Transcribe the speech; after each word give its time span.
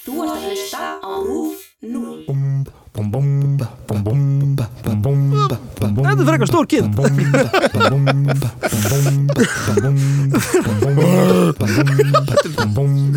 Þú 0.00 0.12
ert 0.24 0.30
að 0.32 0.44
hlusta 0.48 0.84
á 1.04 1.12
RÚF 1.20 1.60
0. 1.84 2.24
Þetta 5.80 6.10
er 6.10 6.24
frekar 6.26 6.48
stór 6.48 6.66
kid 6.70 6.84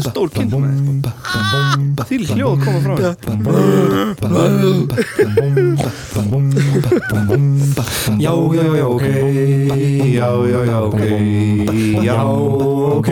Stór 0.03 0.27
kind 0.35 0.51
Því 2.03 2.17
hljóð 2.33 2.55
koma 2.65 2.79
frá 2.83 2.95
þér. 2.99 3.15
Já, 8.19 8.33
já, 8.53 8.65
já, 8.75 8.85
ok. 8.91 9.05
Já, 10.13 10.29
já, 10.51 10.59
já, 10.67 10.77
ok. 10.91 11.01
Já, 12.03 12.23
ok. 12.27 13.09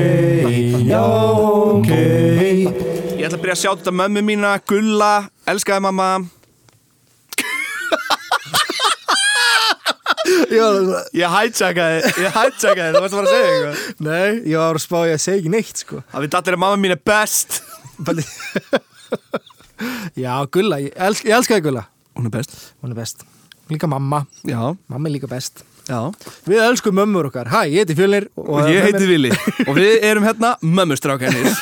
Já, 0.85 1.03
ok 1.71 2.50
að 3.41 3.45
byrja 3.47 3.55
að 3.57 3.61
sjá 3.63 3.71
þetta 3.73 3.91
mömmu 3.97 4.21
mína 4.21 4.49
Gulla, 4.69 5.13
elskaði 5.49 5.81
mamma. 5.81 6.07
Ég 10.51 11.23
hætsakaði 11.31 12.11
Ég 12.21 12.35
hætsakaði, 12.35 12.91
þú 12.93 12.99
varst 13.01 13.15
að 13.15 13.15
fara 13.15 13.23
að 13.23 13.31
segja 13.31 13.53
eitthvað. 13.55 13.75
Nei, 14.05 14.29
ég 14.51 14.57
var 14.61 14.75
að 14.77 14.83
spá 14.83 14.99
ég 15.07 15.13
að 15.15 15.23
segja 15.23 15.39
ekki 15.41 15.53
neitt 15.55 15.77
sko. 15.81 15.95
Það 16.11 16.21
við 16.25 16.31
dattir 16.35 16.53
að 16.57 16.61
mamma 16.61 16.77
mín 16.83 16.93
er 16.93 17.01
best. 17.11 17.49
Já, 20.21 20.33
Gulla, 20.53 20.77
ég, 20.83 20.91
elsk, 21.09 21.21
ég 21.25 21.33
elskaði 21.39 21.61
Gulla. 21.65 21.83
Hún 22.19 22.25
er 22.29 22.33
best. 22.37 22.51
Hún 22.83 22.91
er 22.93 22.97
best. 23.01 23.17
Líka 23.71 23.87
mamma, 23.89 24.19
Já, 24.45 24.61
mamma 24.91 25.05
er 25.09 25.13
líka 25.17 25.29
best. 25.31 25.55
Já. 25.89 26.01
Við 26.45 26.61
elskum 26.61 26.93
mömmur 26.95 27.25
okkar. 27.31 27.47
Hæ, 27.49 27.65
ég 27.71 27.77
heiti 27.81 27.95
Fjölnir 27.97 28.25
Og 28.37 28.69
ég 28.69 28.85
heiti 28.85 29.05
Vili. 29.09 29.31
Og 29.65 29.73
við 29.79 29.93
erum 30.05 30.23
hérna 30.29 30.49
mömmustrákanir 30.61 31.49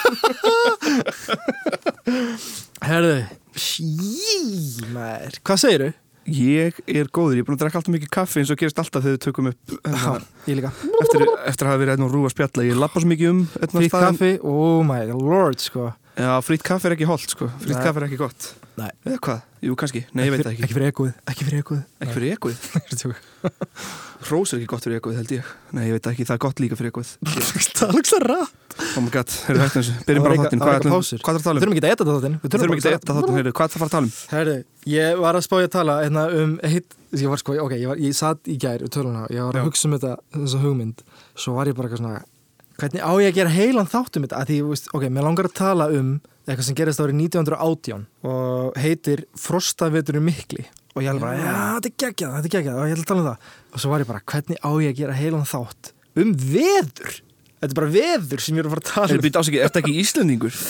Herðu 2.86 3.16
Jí, 3.60 4.38
maður. 4.94 5.40
Hvað 5.44 5.60
segirðu? 5.64 5.90
Ég 6.30 6.78
er 6.86 7.08
góður, 7.10 7.40
ég 7.40 7.42
er 7.42 7.48
búin 7.48 7.56
að 7.58 7.62
drekka 7.64 7.80
alltaf 7.80 7.94
mikið 7.96 8.10
kaffi 8.14 8.42
eins 8.44 8.52
og 8.54 8.60
gerist 8.62 8.78
alltaf 8.80 9.02
þegar 9.02 9.16
við 9.16 9.24
tökum 9.26 9.48
upp 9.50 9.74
Já, 9.74 9.96
hérna, 9.96 10.28
ég 10.46 10.60
líka. 10.60 10.72
Eftir, 11.02 11.24
eftir 11.50 11.66
að 11.66 11.72
hafa 11.72 11.82
verið 11.82 11.94
einn 11.96 12.06
og 12.06 12.14
rúa 12.14 12.30
spjalla 12.32 12.66
Ég 12.68 12.78
lappa 12.78 13.02
svo 13.02 13.10
mikið 13.10 13.32
um 13.34 13.40
hérna 13.56 13.80
Frítt 13.82 13.90
staðinn. 13.96 14.20
kaffi, 14.20 14.32
oh 14.46 14.84
my 14.86 15.00
lord 15.10 15.64
sko 15.64 15.88
Já, 16.20 16.34
frýtt 16.44 16.66
kaffi 16.68 16.90
er 16.90 16.98
ekki 16.98 17.08
holdt 17.08 17.32
sko. 17.32 17.48
Frýtt 17.62 17.78
Nei. 17.78 17.86
kaffi 17.86 18.02
er 18.02 18.06
ekki 18.10 18.20
gott. 18.20 18.50
Nei. 18.80 18.90
Eða 19.08 19.20
hvað? 19.24 19.40
Jú, 19.64 19.76
kannski, 19.80 20.02
nei, 20.16 20.26
ég 20.28 20.34
veit 20.34 20.44
það 20.44 20.54
ekki. 20.54 20.64
Ekki 20.66 20.76
fyrir 20.78 20.92
ekoð 20.94 21.10
Ekki 21.32 21.46
fyrir 21.48 21.64
ekoð 21.64 21.80
Ekki 22.00 22.14
fyrir 22.16 22.38
fyrir 23.00 23.18
Hrós 24.30 24.54
er 24.54 24.60
ekki 24.60 24.70
gott 24.72 24.86
fyrir 24.86 25.00
ekkuð, 25.00 25.18
held 25.20 25.34
ég. 25.36 25.50
Nei, 25.76 25.86
ég 25.90 25.96
veit 25.96 26.06
það 26.06 26.16
ekki, 26.16 26.28
það 26.30 26.38
er 26.38 26.42
gott 26.46 26.62
líka 26.64 26.78
fyrir 26.80 26.92
ekkuð 26.94 27.12
Það 27.80 27.94
lúks 27.98 28.16
að 28.16 28.26
rætt 28.30 28.76
Oh 28.80 29.04
my 29.04 29.12
god, 29.12 29.34
heyrðu 29.48 29.64
hægt 29.66 29.76
þessu. 29.76 29.96
Byrjum 30.08 30.24
Það 30.24 30.30
var 30.30 30.30
bara 30.30 30.40
á 30.40 30.44
þáttinn, 30.44 30.62
það 30.62 30.70
hvað 30.70 30.76
er 30.76 30.80
er 30.80 31.40
að 31.40 31.46
tala 31.48 31.60
Við 31.60 31.60
um? 31.60 31.66
þurfum 31.66 31.76
ekki 31.76 31.84
að 31.84 31.94
etta 31.94 32.08
þetta 32.10 32.32
Við 32.40 32.56
þurfum 32.56 32.76
ekki 32.78 32.90
að 32.90 32.98
etta 33.00 33.16
þáttinn, 33.18 33.38
heyrðu, 33.40 33.54
hvað 33.60 33.68
er 33.68 33.74
það 33.74 33.80
að 33.80 33.84
fara 33.84 34.00
að 34.00 34.54
um? 34.56 34.66
Ég 34.94 35.20
var 35.24 35.40
að 35.40 35.46
spá 35.48 35.56
ég 35.60 35.68
að 35.68 35.76
tala 35.76 35.98
hérna, 36.06 36.26
um 36.40 36.56
hitt, 36.74 36.98
ég 37.20 37.32
var 37.34 37.42
sko, 37.44 37.58
ok, 37.66 37.76
ég, 37.76 37.88
var, 37.92 38.04
ég 38.04 38.16
satt 38.16 38.48
í 38.48 38.56
gær 38.60 38.86
og 38.88 38.94
töluna, 38.96 39.26
ég 39.34 39.44
var 39.50 39.60
að 39.60 39.68
hugsa 39.68 39.90
um 39.90 39.96
þetta 39.98 40.16
þessa 40.38 40.62
hugmynd, 40.64 41.04
svo 41.36 41.58
var 41.60 41.72
ég 41.72 41.76
bara 41.80 41.90
eitthvað 41.90 42.04
svona 42.06 42.22
hvernig 42.82 43.02
á 43.04 43.12
ég 43.22 43.30
að 43.30 43.38
gera 43.38 43.54
heilan 43.54 43.90
þátt 43.90 44.18
um 44.18 44.24
þetta? 44.26 44.40
Að 44.40 44.48
því, 44.50 44.58
veist, 44.70 44.90
ok, 44.96 45.04
mér 45.14 45.26
langar 45.28 45.50
að 45.50 45.58
tala 45.60 45.86
um 45.96 46.10
eitthvað 46.50 46.66
sem 46.66 46.78
gerist 46.80 47.02
árið 47.04 47.20
1918 47.22 48.06
og 48.26 48.80
heitir 48.82 49.20
Frostaveturinn 49.38 50.26
mikli. 50.26 50.64
Og 50.96 51.06
ég 51.06 51.12
alveg 51.12 51.24
bara, 51.24 51.38
já, 51.38 51.54
þetta 51.78 51.90
er 51.90 51.96
geggjað, 52.04 52.32
þetta 52.36 52.48
er 52.50 52.54
geggjað 52.56 52.76
og 52.76 52.86
ég 52.90 52.94
ætla 52.96 53.06
að 53.06 53.12
tala 53.12 53.22
um 53.22 53.30
það. 53.30 53.40
Og 53.70 53.78
svo 53.84 53.90
var 53.94 54.02
ég 54.04 54.10
bara, 54.10 54.26
hvernig 54.34 54.58
á 54.60 54.72
ég 54.82 54.90
að 54.90 55.00
gera 55.04 55.20
heilan 55.20 55.50
þátt 55.50 55.84
um 56.20 56.30
veður? 56.34 57.12
Þetta 57.60 57.72
er 57.74 57.80
bara 57.82 57.94
veður 57.94 58.40
sem 58.44 58.56
ég 58.56 58.62
er 58.64 58.68
að 58.70 58.74
fara 58.74 58.84
að 58.86 58.92
tala 58.94 59.10
um. 59.14 59.24
býta 59.28 59.42
ásækið, 59.44 59.64
ertu 59.68 59.80
ekki 59.84 60.00
Íslendingur? 60.02 60.54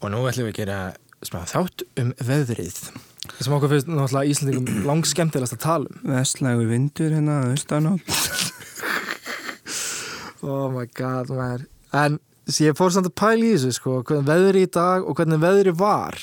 Og 0.00 0.06
nú 0.12 0.18
ætlum 0.28 0.46
við 0.46 0.52
að 0.54 0.60
gera 0.60 0.78
smá 1.26 1.40
þátt 1.48 1.84
um 2.00 2.12
veðrið 2.24 2.78
sem 3.40 3.54
okkur 3.56 3.70
finnst 3.72 3.88
náttúrulega 3.88 4.32
Íslandingum 4.32 4.86
lang 4.88 5.06
skemmtilegast 5.08 5.56
að 5.56 5.64
tala 5.64 5.90
um. 5.90 6.00
Vestlægu 6.14 6.68
vindur 6.70 7.12
hérna, 7.14 7.42
austan 7.52 7.88
á 7.88 7.92
Oh 10.46 10.68
my 10.72 10.86
god, 10.96 11.30
maður. 11.34 11.66
En 11.96 12.18
ég 12.58 12.76
fór 12.78 12.92
samt 12.94 13.10
að 13.10 13.16
pæla 13.20 13.46
í 13.46 13.52
þessu 13.54 13.74
sko, 13.76 13.98
hvernig 14.06 14.28
veðri 14.30 14.64
í 14.66 14.70
dag 14.72 15.06
og 15.06 15.18
hvernig 15.18 15.42
veðri 15.42 15.74
var 15.76 16.16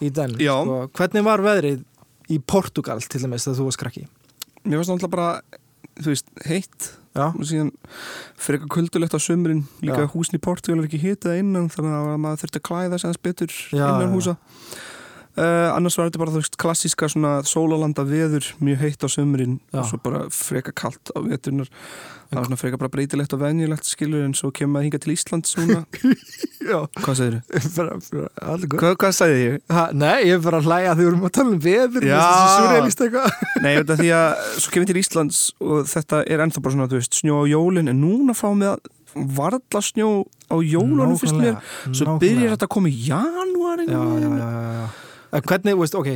í 0.00 0.10
den 0.16 0.36
Já. 0.40 0.54
sko, 0.64 0.78
Hvernig 0.96 1.26
var 1.26 1.42
veðrið 1.44 1.82
í 2.30 2.38
Portugal 2.46 3.00
til 3.02 3.20
dæmis 3.24 3.44
þegar 3.48 3.58
þú 3.58 3.66
var 3.68 3.76
skrakki 3.76 4.06
Mér 4.64 4.80
varst 4.80 4.92
náttúrulega 4.92 5.14
bara, 5.16 5.60
þú 6.00 6.12
veist, 6.12 6.32
heitt. 6.46 6.90
Já, 7.10 7.24
og 7.34 7.42
síðan 7.42 7.72
fyrir 8.38 8.60
eitthvað 8.60 8.72
kuldulegt 8.76 9.14
á 9.16 9.20
sömurinn 9.20 9.64
líka 9.82 10.04
Já. 10.04 10.10
húsin 10.12 10.36
í 10.38 10.42
Portugal 10.44 10.78
er 10.78 10.86
ekki 10.86 11.00
hitað 11.02 11.40
innan 11.40 11.66
þannig 11.72 11.96
að 11.96 12.20
maður 12.22 12.42
þurfti 12.44 12.60
að 12.60 12.66
klæða 12.68 12.98
aðeins 13.00 13.22
betur 13.24 13.54
Já, 13.74 13.82
innan 13.88 14.04
já, 14.04 14.12
húsa 14.14 14.34
uh, 15.38 15.70
annars 15.74 15.98
var 15.98 16.08
þetta 16.08 16.20
bara 16.22 16.34
þú 16.34 16.40
veist 16.42 16.56
klassíska 16.60 17.08
svona 17.12 17.40
sólalanda 17.46 18.04
veður 18.08 18.46
mjög 18.62 18.80
heitt 18.86 19.04
á 19.04 19.08
sömurinn 19.12 19.58
og 19.74 19.86
svo 19.90 20.00
bara 20.02 20.24
freka 20.34 20.72
kalt 20.76 21.12
á 21.14 21.18
veturnar. 21.22 21.70
Það 22.30 22.38
var 22.38 22.46
svona 22.46 22.58
freka 22.60 22.78
bara 22.78 22.92
breytilegt 22.94 23.32
og 23.34 23.40
venjulegt 23.42 23.88
skilur 23.90 24.22
en 24.22 24.34
svo 24.38 24.52
kemur 24.54 24.76
maður 24.76 24.84
hinga 24.86 25.00
til 25.02 25.14
Íslands 25.16 25.56
núna. 25.58 25.80
Já. 26.70 26.76
Hvað 27.00 27.16
segir 27.18 27.38
allir 28.44 28.68
góð 28.70 28.94
Hvað, 29.00 29.14
sagði 29.16 29.40
ég? 29.40 29.56
ha, 29.72 29.86
Nei, 29.96 30.28
ég 30.28 30.36
er 30.36 30.44
bara 30.44 30.60
að 30.60 30.68
hlæja 30.68 30.92
að 30.92 31.00
þið 31.00 31.08
vorum 31.08 31.24
að 31.26 31.32
tala 31.38 31.50
um 31.56 31.60
veður 31.64 32.06
Já. 32.06 32.20
Nei, 33.64 33.72
veit 33.80 33.90
að 33.96 34.02
því 34.04 34.10
að 34.20 34.44
svo 34.60 34.74
kemur 34.76 34.90
til 34.92 35.00
Íslands 35.00 35.40
og 35.58 35.90
þetta 35.90 36.22
er 36.30 36.44
ennþá 36.44 36.62
bara 36.62 36.76
svona, 36.76 36.88
veist, 36.92 37.18
snjó 37.18 37.40
á 37.42 37.44
jólin 37.50 37.90
en 37.90 38.02
núna 38.04 38.36
fá 38.38 38.46
með 38.54 38.76
að 38.76 39.24
varla 39.40 39.82
snjó 39.82 40.10
á 40.46 40.56
jólunum 40.62 41.16
fyrst 41.18 41.34
mér. 41.40 41.56
Svo 41.90 42.14
byrjar 42.22 42.54
þetta 42.54 42.68
að 42.68 42.74
koma 42.76 42.92
í 42.92 43.00
janúar 43.08 43.82
En 45.32 45.44
hvernig, 45.46 45.76
veist, 45.78 45.94
ok, 45.94 46.08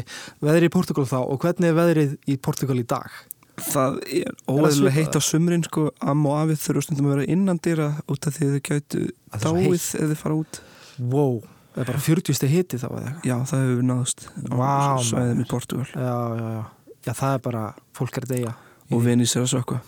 veðrið 0.43 0.69
í 0.69 0.73
Portugal 0.75 1.05
þá 1.07 1.19
og 1.23 1.39
hvernig 1.45 1.71
er 1.71 1.77
veðrið 1.79 2.15
í 2.27 2.37
Portugal 2.43 2.79
í 2.81 2.87
dag? 2.91 3.11
Það 3.55 3.99
er 4.11 4.33
óæðilega 4.51 4.95
heitt 4.97 5.15
á 5.15 5.21
sumrin 5.23 5.63
sko, 5.63 5.85
Amma 6.03 6.33
og 6.33 6.39
afið 6.43 6.63
þurfa 6.65 6.83
stundum 6.89 7.07
að 7.07 7.13
vera 7.15 7.27
innan 7.37 7.61
dýra 7.63 7.89
út 8.11 8.27
af 8.27 8.35
því 8.35 8.49
að 8.49 8.55
þau 8.57 8.65
gætu 8.69 9.03
dáið 9.45 9.75
ef 9.79 10.09
þau 10.11 10.17
fara 10.25 10.39
út 10.41 10.59
Wow, 10.99 11.37
það 11.75 11.83
er 11.85 11.89
bara 11.93 12.03
40 12.09 12.35
steg 12.39 12.51
hiti 12.55 12.79
þá 12.83 12.89
eða. 12.99 13.13
Já, 13.27 13.37
það 13.51 13.63
hefur 13.69 13.87
náðust 13.93 14.27
Vá, 14.51 14.75
svæðum 15.07 15.45
í. 15.45 15.47
Portugal 15.51 15.87
Já, 15.95 16.17
já, 16.35 16.51
já. 16.57 16.65
Já, 17.05 17.13
það 17.21 17.37
er 17.39 17.45
bara, 17.47 17.63
fólk 17.95 18.19
er 18.19 18.27
að 18.27 18.35
deyja. 18.35 18.53
og 18.91 19.07
Venís 19.07 19.37
er 19.39 19.47
að 19.47 19.53
sökka 19.55 19.79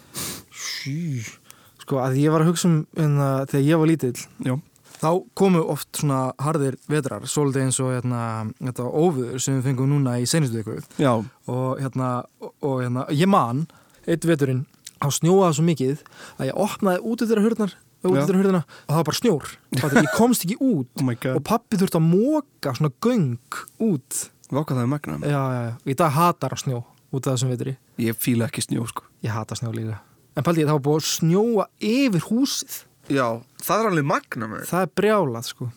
Sí. 0.57 1.25
Sko, 1.83 1.99
að 2.03 2.17
ég 2.23 2.31
var 2.35 2.43
að 2.47 2.53
hugsa 2.53 2.71
um 2.71 2.79
hérna, 2.97 3.29
þegar 3.51 3.67
ég 3.67 3.83
var 3.83 3.91
lítill, 3.91 4.23
Já, 4.47 4.55
þá 5.01 5.11
komu 5.39 5.63
oft 5.73 6.01
svona 6.01 6.21
harðir 6.43 6.79
vetrar, 6.91 7.27
svolítið 7.29 7.67
eins 7.67 7.81
og 7.85 7.93
hérna, 7.95 8.21
þetta 8.61 8.87
óvöður 8.91 9.43
sem 9.43 9.59
við 9.59 9.71
fengum 9.71 9.91
núna 9.93 10.19
í 10.21 10.29
senustu 10.29 10.63
viku. 10.63 10.79
já, 10.99 11.13
og 11.47 11.83
hérna, 11.83 12.13
og, 12.61 12.81
hérna 12.83 13.07
ég 13.13 13.31
man, 13.31 13.67
eitt 14.07 14.27
veturinn 14.27 14.65
á 15.03 15.07
snjóaði 15.13 15.59
svo 15.59 15.67
mikið 15.67 16.07
að 16.39 16.49
ég 16.51 16.63
opnaði 16.67 17.03
út 17.05 17.25
eftir 17.25 17.41
að 17.41 17.49
hurðnar 17.51 17.77
út 18.07 18.21
eftir 18.21 18.39
hurðina 18.39 18.63
og 18.63 18.91
það 18.91 18.99
var 18.99 19.07
bara 19.09 19.19
snjór. 19.21 19.53
Fattar, 19.81 20.03
ég 20.05 20.17
komst 20.17 20.47
ekki 20.47 20.59
út. 20.61 20.91
Oh 21.07 21.37
og 21.37 21.43
pappi 21.47 21.79
þurfti 21.81 21.99
að 21.99 22.07
móka 22.07 22.73
svona 22.77 22.93
göng 23.03 23.61
út. 23.83 24.19
Váka 24.53 24.77
það 24.77 24.83
er 24.83 24.91
magna 24.91 25.17
já, 25.27 25.39
já, 25.39 25.63
já, 25.67 25.73
í 25.91 25.97
dag 25.99 26.13
hatar 26.15 26.55
á 26.55 26.59
snjó 26.61 26.83
út 27.15 27.27
af 27.27 27.35
þessum 27.37 27.53
vetri, 27.55 27.77
Ég 28.03 28.19
fíla 28.19 28.47
ekki 28.51 28.63
snjó 28.65 28.85
sko. 28.91 29.07
Ég 29.25 29.33
hata 29.35 29.57
snjó 29.59 29.73
líka. 29.75 29.99
En 30.37 30.45
paldi 30.47 30.63
ég, 30.63 30.69
það 30.69 30.79
var 30.79 30.85
búið 30.87 31.01
að 31.01 31.09
snjóa 31.11 31.67
yfir 31.89 32.27
húsið 32.29 32.77
Já, 33.13 33.27
það 33.63 33.81
er 33.83 33.89
alveg 33.91 34.07
magna 34.09 34.49
með 34.51 34.65
það 34.71 34.87
er 34.87 34.93
brjálað 35.01 35.49
sko. 35.51 35.69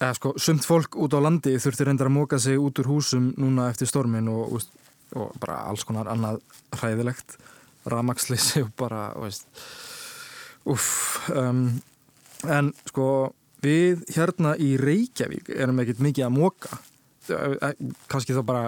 Eða 0.00 0.14
sko, 0.18 0.32
sumt 0.42 0.66
fólk 0.66 0.96
út 1.00 1.14
á 1.16 1.20
landi 1.24 1.54
þurfti 1.62 1.86
reyndar 1.86 2.10
að 2.10 2.16
móka 2.18 2.38
sig 2.42 2.58
út 2.60 2.80
úr 2.82 2.88
húsum 2.90 3.30
núna 3.40 3.68
eftir 3.70 3.88
stormin 3.88 4.26
og, 4.28 4.56
og, 4.58 4.66
og 5.16 5.36
bara 5.40 5.60
alls 5.70 5.84
konar 5.86 6.10
annað 6.12 6.40
hræðilegt 6.76 7.36
ramagsleysi 7.88 8.64
og 8.64 8.72
bara 8.80 9.06
veist, 9.22 9.46
uff 10.68 11.28
um, 11.32 11.66
en 12.48 12.72
sko 12.88 13.06
við 13.64 14.02
hérna 14.16 14.54
í 14.60 14.74
Reykjavík 14.80 15.48
erum 15.56 15.80
ekkert 15.84 16.02
mikið 16.04 16.26
að 16.26 16.34
móka 16.36 16.78
kannski 18.12 18.34
þá 18.36 18.42
bara 18.44 18.64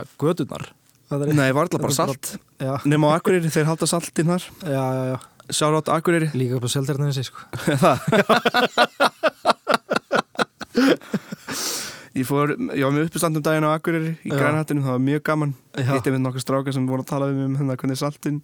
er- 1.29 1.35
Nei, 1.37 1.50
varla 1.55 1.79
bara 1.79 1.93
salt. 1.94 2.32
Nefn 2.88 3.05
á 3.06 3.14
Akureyri, 3.14 3.50
þeir 3.52 3.69
halda 3.69 3.87
saltinn 3.87 4.26
þar. 4.32 4.46
Já, 4.67 4.85
já, 4.96 5.02
já, 5.12 5.19
Sjára 5.48 5.76
átt 5.76 5.88
Akureyri 5.88 6.31
líka 6.34 6.54
upp 6.58 6.66
á 6.66 6.70
seldarnið 6.70 7.22
sko. 7.26 7.38
Ég 12.16 12.24
fór, 12.24 12.54
ég 12.72 12.80
var 12.86 12.94
með 12.94 13.10
uppistandum 13.10 13.44
daginn 13.44 13.66
á 13.68 13.76
Akureyri 13.76 14.14
í 14.24 14.30
Já. 14.30 14.38
grænhattinu, 14.38 14.80
það 14.84 14.94
var 14.94 15.04
mjög 15.04 15.22
gaman 15.26 15.52
Já. 15.76 15.84
Hitti 15.90 16.12
við 16.14 16.22
nokkuð 16.24 16.42
strákar 16.46 16.72
sem 16.72 16.86
voru 16.88 17.04
að 17.04 17.10
tala 17.10 17.28
mig 17.28 17.44
um 17.44 17.56
hérna 17.58 17.76
hvernig 17.76 17.98
saltinn 18.00 18.38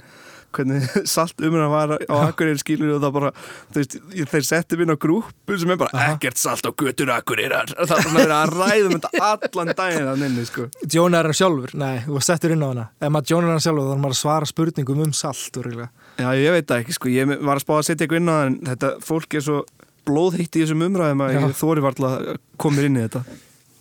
hvernig 0.53 0.85
salt 1.15 1.41
umræðan 1.41 1.73
var 1.73 1.95
á 1.97 2.17
Akureyri 2.27 2.61
skilur 2.61 2.91
og 2.99 3.01
það 3.01 3.15
bara, 3.17 3.31
þú 3.73 3.81
veist, 3.81 3.95
þeir 4.35 4.45
setti 4.45 4.77
minn 4.77 4.93
á 4.93 4.97
grúpu 5.01 5.57
sem 5.61 5.73
er 5.73 5.79
bara 5.81 5.97
Aha. 5.97 6.17
ekkert 6.19 6.41
salt 6.43 6.69
á 6.69 6.71
götur 6.83 7.13
Akureyrar 7.15 7.73
það 7.89 7.95
er 7.97 8.11
verið 8.19 8.35
að 8.37 8.53
ræða 8.59 8.91
um 8.91 8.97
þetta 8.99 9.31
allan 9.31 9.73
daginn 9.79 10.11
að 10.11 10.21
nynni, 10.21 10.45
sko 10.51 10.67
Jóna 10.93 11.23
er 11.23 11.33
sjálfur, 11.39 11.73
nei, 11.81 12.03
þú 12.05 12.19
var 12.19 12.27
settur 12.29 12.53
inn 12.53 12.67
á 12.67 12.69
hana 12.69 12.85
ef 13.01 13.15
maður 13.17 13.33
Jóna 13.33 13.55
er 13.57 13.65
sjálfur 13.65 13.89
þá 13.89 13.95
er 13.97 14.03
maður 14.05 14.19
að 14.19 14.21
svara 14.21 14.51
spurningum 14.53 15.01
um 15.07 15.15
salt 15.17 15.57
örugglega. 15.63 15.89
Já, 16.21 16.29
ég 16.37 16.53
veit 16.53 16.69
það 16.69 16.83
ekki, 16.83 16.99
sko, 16.99 17.09
ég 17.15 17.33
var 17.41 17.57
að 17.57 17.65
spá 17.65 17.73
að 17.79 17.87
setja 17.89 18.05
eitthvað 18.05 18.21
inn 18.21 19.81
blóðheitt 20.07 20.57
í 20.57 20.63
þessum 20.65 20.85
umræðum 20.89 21.25
að 21.25 21.37
ég 21.37 21.57
þóri 21.59 21.85
varla 21.85 22.13
komir 22.61 22.89
inn 22.89 22.99
í 22.99 23.05
þetta 23.05 23.23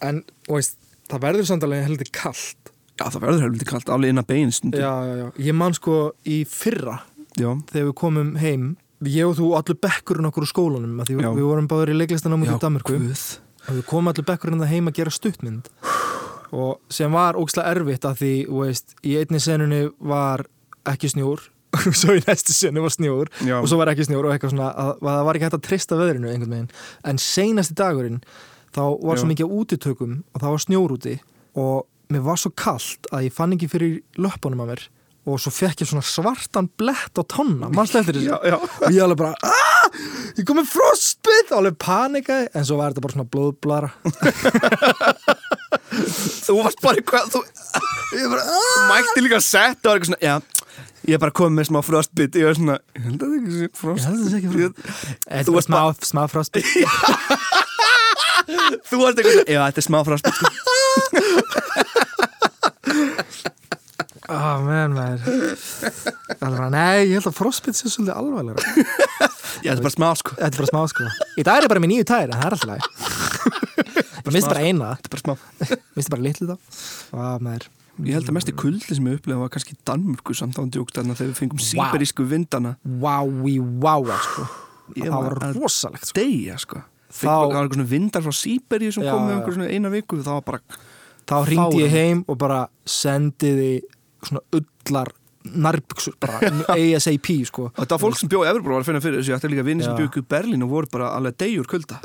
En, 0.01 0.23
veist, 0.49 0.77
það 1.11 1.25
verður 1.27 1.49
samt 1.49 1.65
alveg 1.67 1.85
heldur 1.85 2.11
kallt 2.15 2.71
Já, 3.01 3.07
það 3.09 3.23
verður 3.23 3.43
helviti 3.47 3.65
kallt 3.69 3.89
alveg 3.89 4.11
inn 4.13 4.21
að 4.21 4.27
bein 4.29 4.51
stundum. 4.53 4.81
Já, 4.83 4.91
já, 5.07 5.13
já. 5.17 5.27
Ég 5.47 5.55
man 5.57 5.73
sko 5.73 5.97
í 6.27 6.41
fyrra 6.49 6.99
já, 7.39 7.49
þegar 7.71 7.87
við 7.87 7.95
komum 7.97 8.33
heim 8.41 8.65
ég 9.09 9.25
og 9.25 9.37
þú 9.39 9.47
og 9.49 9.55
allur 9.57 9.79
bekkurinn 9.81 10.29
okkur 10.29 10.45
úr 10.45 10.51
skólanum 10.51 10.99
Já. 11.01 11.31
við 11.33 11.45
vorum 11.47 11.69
báður 11.71 11.93
í 11.93 11.97
leiklistan 11.97 12.35
á 12.35 12.37
mútið 12.37 12.59
Danmarku 12.61 12.99
guð. 12.99 13.23
Og 13.69 13.79
við 13.79 13.87
komum 13.89 14.11
allur 14.11 14.27
bekkurinn 14.27 14.61
það 14.61 14.73
heim 14.75 14.91
að 14.91 14.97
gera 14.99 15.13
stuttmynd. 15.15 15.71
Og 16.51 16.93
sem 16.93 17.15
var 17.15 17.39
ógslag 17.39 17.71
erfitt 17.71 18.05
af 18.05 18.19
því, 18.19 18.33
veist, 18.51 18.93
í 19.07 19.15
einni 19.21 19.41
senunni 19.41 19.81
var 19.97 20.45
ekki 20.91 21.09
snjór 21.13 21.47
og 21.71 21.93
svo 22.01 22.17
í 22.19 22.21
næstu 22.25 22.53
senu 22.53 22.81
var 22.83 22.91
snjór 22.91 23.29
Já, 23.47 23.55
og 23.61 23.69
svo 23.71 23.77
var 23.79 23.93
ekki 23.93 24.03
snjór 24.03 24.27
og 24.27 24.33
eitthvað 24.33 24.51
svona 24.57 24.73
að, 24.75 24.89
að 24.99 25.07
það 25.07 25.27
var 25.29 25.37
ekki 25.37 25.47
hægt 25.47 25.55
að 25.57 25.67
treysta 25.69 25.99
veðrinu 26.01 26.29
einhvern 26.33 26.55
veginn. 26.57 26.73
En 27.07 27.21
seinasti 27.21 27.77
dagurinn 27.79 28.19
þá 28.75 28.83
var 29.01 29.19
svo 29.19 29.27
Já. 29.27 29.31
mikið 29.33 29.51
á 29.51 29.55
útitökum 29.59 30.17
og 30.31 30.41
það 30.43 30.55
var 30.55 30.65
snjór 30.65 30.95
úti 30.97 31.17
og 31.59 31.77
mér 32.11 32.25
var 32.25 32.39
svo 32.41 32.51
kallt 32.55 33.11
að 33.11 33.27
ég 33.27 33.35
fann 33.35 33.55
ekki 33.55 33.71
fyrir 33.71 34.01
löpunum 34.19 34.63
að 34.65 34.73
mér 34.73 34.87
og 35.29 35.37
svo 35.37 35.51
fekk 35.53 35.83
ég 35.83 35.89
svona 35.89 36.05
svartan 36.05 36.69
blett 36.81 37.13
á 37.13 37.23
tonna 37.29 37.69
mannstu 37.69 37.99
eftir 37.99 38.17
þessu? 38.17 38.33
Og 38.33 38.95
ég 38.95 39.03
alveg 39.05 39.19
bara 39.19 39.35
aah, 39.45 39.99
ég 40.37 40.45
kom 40.47 40.57
með 40.57 40.71
frostbit. 40.71 41.51
Alveg 41.53 41.77
panikaði 41.81 42.49
en 42.57 42.65
svo 42.65 42.79
var 42.79 42.93
þetta 42.93 43.03
bara 43.05 43.15
svona 43.17 43.31
blóðblara. 43.35 43.89
Þú 46.41 46.57
varst 46.57 46.81
bara 46.81 46.97
eitthvað 46.97 47.29
þú, 47.35 47.41
ég 48.17 48.31
bara 48.31 48.43
þú 48.47 48.85
mætti 48.89 49.23
líka 49.25 49.37
að 49.37 49.45
setja 49.45 49.91
og 49.91 49.93
eitthvað 49.93 50.09
svona, 50.09 50.21
já, 50.23 50.35
ég 51.09 51.17
er 51.17 51.21
bara 51.21 51.35
komið 51.37 51.57
með 51.59 51.69
smá 51.69 51.79
frostbit. 51.85 52.37
Ég 52.39 52.49
var 52.49 52.57
svona, 52.57 52.77
ég 52.97 53.05
held 53.05 53.21
að 53.21 53.27
það 53.27 53.37
ekki 53.37 53.51
sé 53.51 53.59
ég 53.61 53.71
held 53.83 53.91
að 53.91 54.05
það 54.07 54.29
sé 54.31 54.37
ekki 54.39 54.53
frostbit. 54.55 54.77
Þú 55.29 55.51
var 55.51 55.59
varst 55.59 55.69
smá, 55.69 55.81
smá 56.13 56.23
frostbit 56.31 56.65
Þú 58.89 59.01
varst 59.01 59.21
eitthvað 59.21 59.35
svona, 59.37 59.47
já, 59.47 59.61
þetta 59.67 59.81
er 59.81 59.87
smá 59.87 59.99
frostbit 60.07 60.35
sko. 60.37 60.45
oh 64.31 64.55
man 64.67 64.97
maður. 64.97 65.21
Alveg 66.41 66.57
bara, 66.57 66.69
nei, 66.73 66.97
ég 67.09 67.15
held 67.19 67.29
að 67.31 67.37
frostbit 67.37 67.77
sé 67.77 67.91
svolítið 67.91 68.15
alvarlega 68.17 68.61
Já, 69.61 69.73
þetta 69.73 69.77
er 69.77 69.85
bara 69.85 69.95
smá 69.97 70.09
sko. 70.17 70.37
Þetta 70.39 70.53
er 70.55 70.61
bara 70.63 70.71
smá 70.71 70.81
sko. 70.93 71.09
Í 71.37 71.45
dag 71.45 71.59
er 71.59 71.67
ég 71.67 71.73
bara 71.75 71.83
með 71.83 71.93
nýju 71.95 72.07
tæri, 72.09 72.33
það 72.33 72.47
er 72.47 72.57
alltaf 72.57 72.69
læg 72.71 72.81
ég 74.31 74.35
minnst 74.35 74.51
bara 74.51 74.65
eina. 74.65 74.89
Þetta 74.97 75.07
er 75.07 75.13
bara 75.13 75.23
smá. 75.23 75.77
Minnst 75.95 76.11
bara 76.13 76.25
litlu 76.25 76.47
þá. 76.49 76.55
Ah, 77.11 77.37
maður. 77.43 77.67
Ég 78.01 78.15
held 78.17 78.29
að 78.31 78.35
mest 78.37 78.49
í 78.49 78.55
kuldi 78.57 78.97
sem 78.97 79.09
ég 79.09 79.19
upplega 79.19 79.41
var 79.43 79.51
kannski 79.53 79.75
Danmurku 79.87 80.33
samt 80.37 80.57
á 80.57 80.63
djúkt 80.63 80.95
þannig 80.97 81.13
að 81.13 81.21
þegar 81.21 81.31
við 81.31 81.39
fengum 81.41 81.63
síberísku 81.65 82.25
vindana. 82.29 82.75
Wowi 83.03 83.57
wow 83.83 84.07
sko. 84.25 84.47
Ég 84.95 85.11
það 85.11 85.27
var 85.27 85.37
rosalegt 85.57 86.09
sko. 86.09 86.17
deyja 86.17 86.57
sko. 86.61 86.81
Það 87.11 87.45
var 87.53 87.71
svona 87.73 87.87
vindar 87.91 88.23
frá 88.25 88.35
Sýberíu 88.35 88.91
sem 88.95 89.03
Já, 89.05 89.11
kom 89.13 89.25
með 89.25 89.33
já. 89.33 89.37
einhver 89.39 89.57
svona 89.57 89.71
eina 89.71 89.91
viku 89.93 90.19
bara, 90.23 90.61
þá 91.27 91.35
ringdi 91.47 91.81
ég 91.81 91.89
Fáránlegt. 91.91 91.95
heim 91.97 92.23
og 92.27 92.37
bara 92.41 92.59
sendiði 92.85 93.71
svona 94.21 94.43
ullar 94.59 95.11
nærbuksur 95.41 96.15
bara 96.21 96.51
ASAP 96.75 97.31
sko. 97.49 97.69
Og 97.71 97.79
þetta 97.81 97.97
var 97.97 98.03
fólk 98.03 98.19
sem 98.19 98.29
bjóði 98.29 98.51
Everbró 98.51 98.75
var 98.77 98.83
að 98.83 98.89
finna 98.91 99.01
fyrir 99.01 99.19
þessu, 99.21 99.31
ég 99.33 99.39
ætti 99.39 99.51
líka 99.51 99.65
vinni 99.65 99.85
sem 99.85 99.97
bjóði 99.97 100.21
í 100.21 100.27
Berlín 100.35 100.65
og 100.67 100.73
voru 100.75 100.91
bara 100.93 101.11
alveg 101.17 101.39
deyjur 101.41 101.69
kulda. 101.71 101.97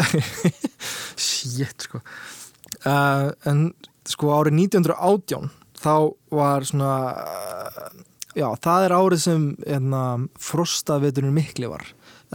Shit 1.26 1.86
sko. 1.88 2.00
Uh, 2.86 3.30
en 3.48 3.68
sko 4.08 4.32
árið 4.36 4.56
1918 4.66 5.50
þá 5.82 5.94
var 6.34 6.64
svona 6.68 6.90
uh, 7.20 7.86
já 8.36 8.46
það 8.62 8.86
er 8.86 8.94
árið 8.96 9.22
sem 9.22 9.46
hérna, 9.66 10.02
frostaveturinn 10.40 11.34
mikli 11.36 11.68
var 11.70 11.84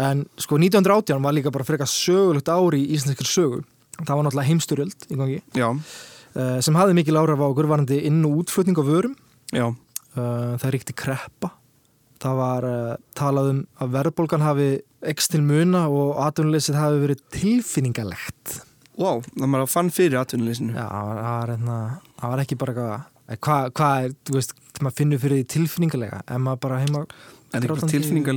en 0.01 0.25
sko 0.41 0.57
1918 0.57 1.21
var 1.23 1.35
líka 1.37 1.53
bara 1.53 1.67
frekar 1.67 1.89
sögulegt 1.89 2.49
ári 2.51 2.81
í 2.85 2.97
íslenskir 2.97 3.29
sögu. 3.29 3.61
Það 4.01 4.15
var 4.17 4.25
náttúrulega 4.25 4.49
heimsturöld 4.49 5.07
í 5.11 5.19
gangi. 5.19 5.39
Já, 5.57 5.69
uh, 5.71 6.59
sem 6.63 6.77
hafði 6.79 6.97
mikil 6.97 7.19
áhrif 7.21 7.41
á 7.41 7.47
okkur 7.51 7.69
varandi 7.69 8.01
inn- 8.09 8.25
og 8.25 8.43
útflutning 8.43 8.77
á 8.77 8.83
vörum. 8.87 9.15
Já, 9.51 9.69
Uh, 10.11 10.57
það 10.59 10.71
ríkti 10.75 10.93
kreppa. 10.99 11.53
Það 12.19 12.33
var 12.35 12.65
uh, 12.67 12.95
talað 13.15 13.45
um 13.53 13.59
að 13.79 13.93
verðbólgan 13.93 14.43
hafi 14.43 14.65
ekst 15.07 15.31
til 15.31 15.39
muna 15.45 15.85
og 15.87 16.17
atvinnuleysið 16.19 16.75
hafi 16.75 16.99
verið 17.05 17.21
tilfinningalegt. 17.31 18.57
Wow, 18.99 19.21
það 19.31 19.47
maður 19.53 19.71
fann 19.71 19.91
fyrir 19.95 20.19
atvinnuleysinu. 20.19 20.75
Já, 20.75 20.83
það 20.83 21.07
var, 21.07 21.21
það 21.21 21.37
var, 21.37 21.53
hérna, 21.53 21.77
það 22.19 22.33
var 22.33 22.43
ekki 22.43 22.57
bara 22.59 22.75
hvað 22.75 23.71
hva 23.79 23.89
er, 24.03 24.11
þú 24.27 24.35
veist, 24.35 24.51
maður 24.81 24.97
finnur 24.97 25.21
fyrir 25.23 25.39
því 25.39 25.47
tilfinningalega 25.55 26.19
en 26.27 26.43
maður 26.43 26.61
bara 26.67 26.81
heima 26.81 27.05
En 27.53 27.61
eitthvað 27.61 27.83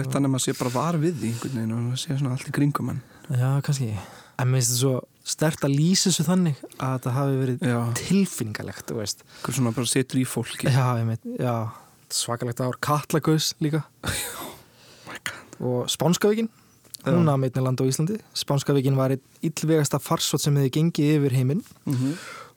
og- 0.08 0.12
þannig 0.14 0.28
að 0.28 0.32
maður 0.34 0.44
sé 0.44 0.54
bara 0.58 0.70
var 0.74 0.94
við 0.98 1.14
því 1.20 1.28
einhvern 1.32 1.54
veginn 1.58 1.72
og 1.74 1.82
maður 1.84 2.00
sé 2.02 2.16
svona 2.18 2.32
allt 2.34 2.48
í 2.48 2.54
kringum 2.56 2.88
hann? 2.90 3.02
Já, 3.30 3.50
kannski. 3.62 3.90
En 4.38 4.48
mér 4.50 4.58
finnst 4.58 4.72
þetta 4.72 4.80
svo 4.80 4.94
stert 5.24 5.60
að 5.64 5.76
lýsa 5.78 6.10
þessu 6.10 6.24
þannig 6.26 6.56
að 6.82 6.96
það 7.04 7.12
hafi 7.18 7.36
verið 7.44 7.62
Já, 7.70 7.78
tilfinningalegt, 8.00 8.86
þú 8.90 8.96
veist. 8.98 9.22
Eitthvað 9.38 9.54
svona 9.60 9.74
bara 9.76 9.86
setur 9.86 10.18
í 10.18 10.24
fólki. 10.26 10.66
Já, 10.74 10.86
ég 10.98 11.06
meit, 11.06 11.22
já, 11.38 11.54
svakalegt 12.10 12.60
ár. 12.60 12.74
Katlagaus 12.82 13.52
líka. 13.62 13.84
My 15.06 15.18
God. 15.22 15.58
og 15.60 15.86
Spánskavíkin. 15.88 16.48
Hún 17.04 17.28
að 17.28 17.36
meitni 17.42 17.60
land 17.62 17.78
á 17.78 17.84
Íslandi. 17.84 18.16
Spánskavíkin 18.34 18.96
var 18.96 19.12
einn 19.12 19.20
illvegasta 19.44 19.98
farsot 20.00 20.40
sem 20.40 20.54
hefði 20.56 20.70
gengið 20.78 21.10
yfir 21.20 21.34
heiminn. 21.36 21.62
Mhm. 21.86 22.14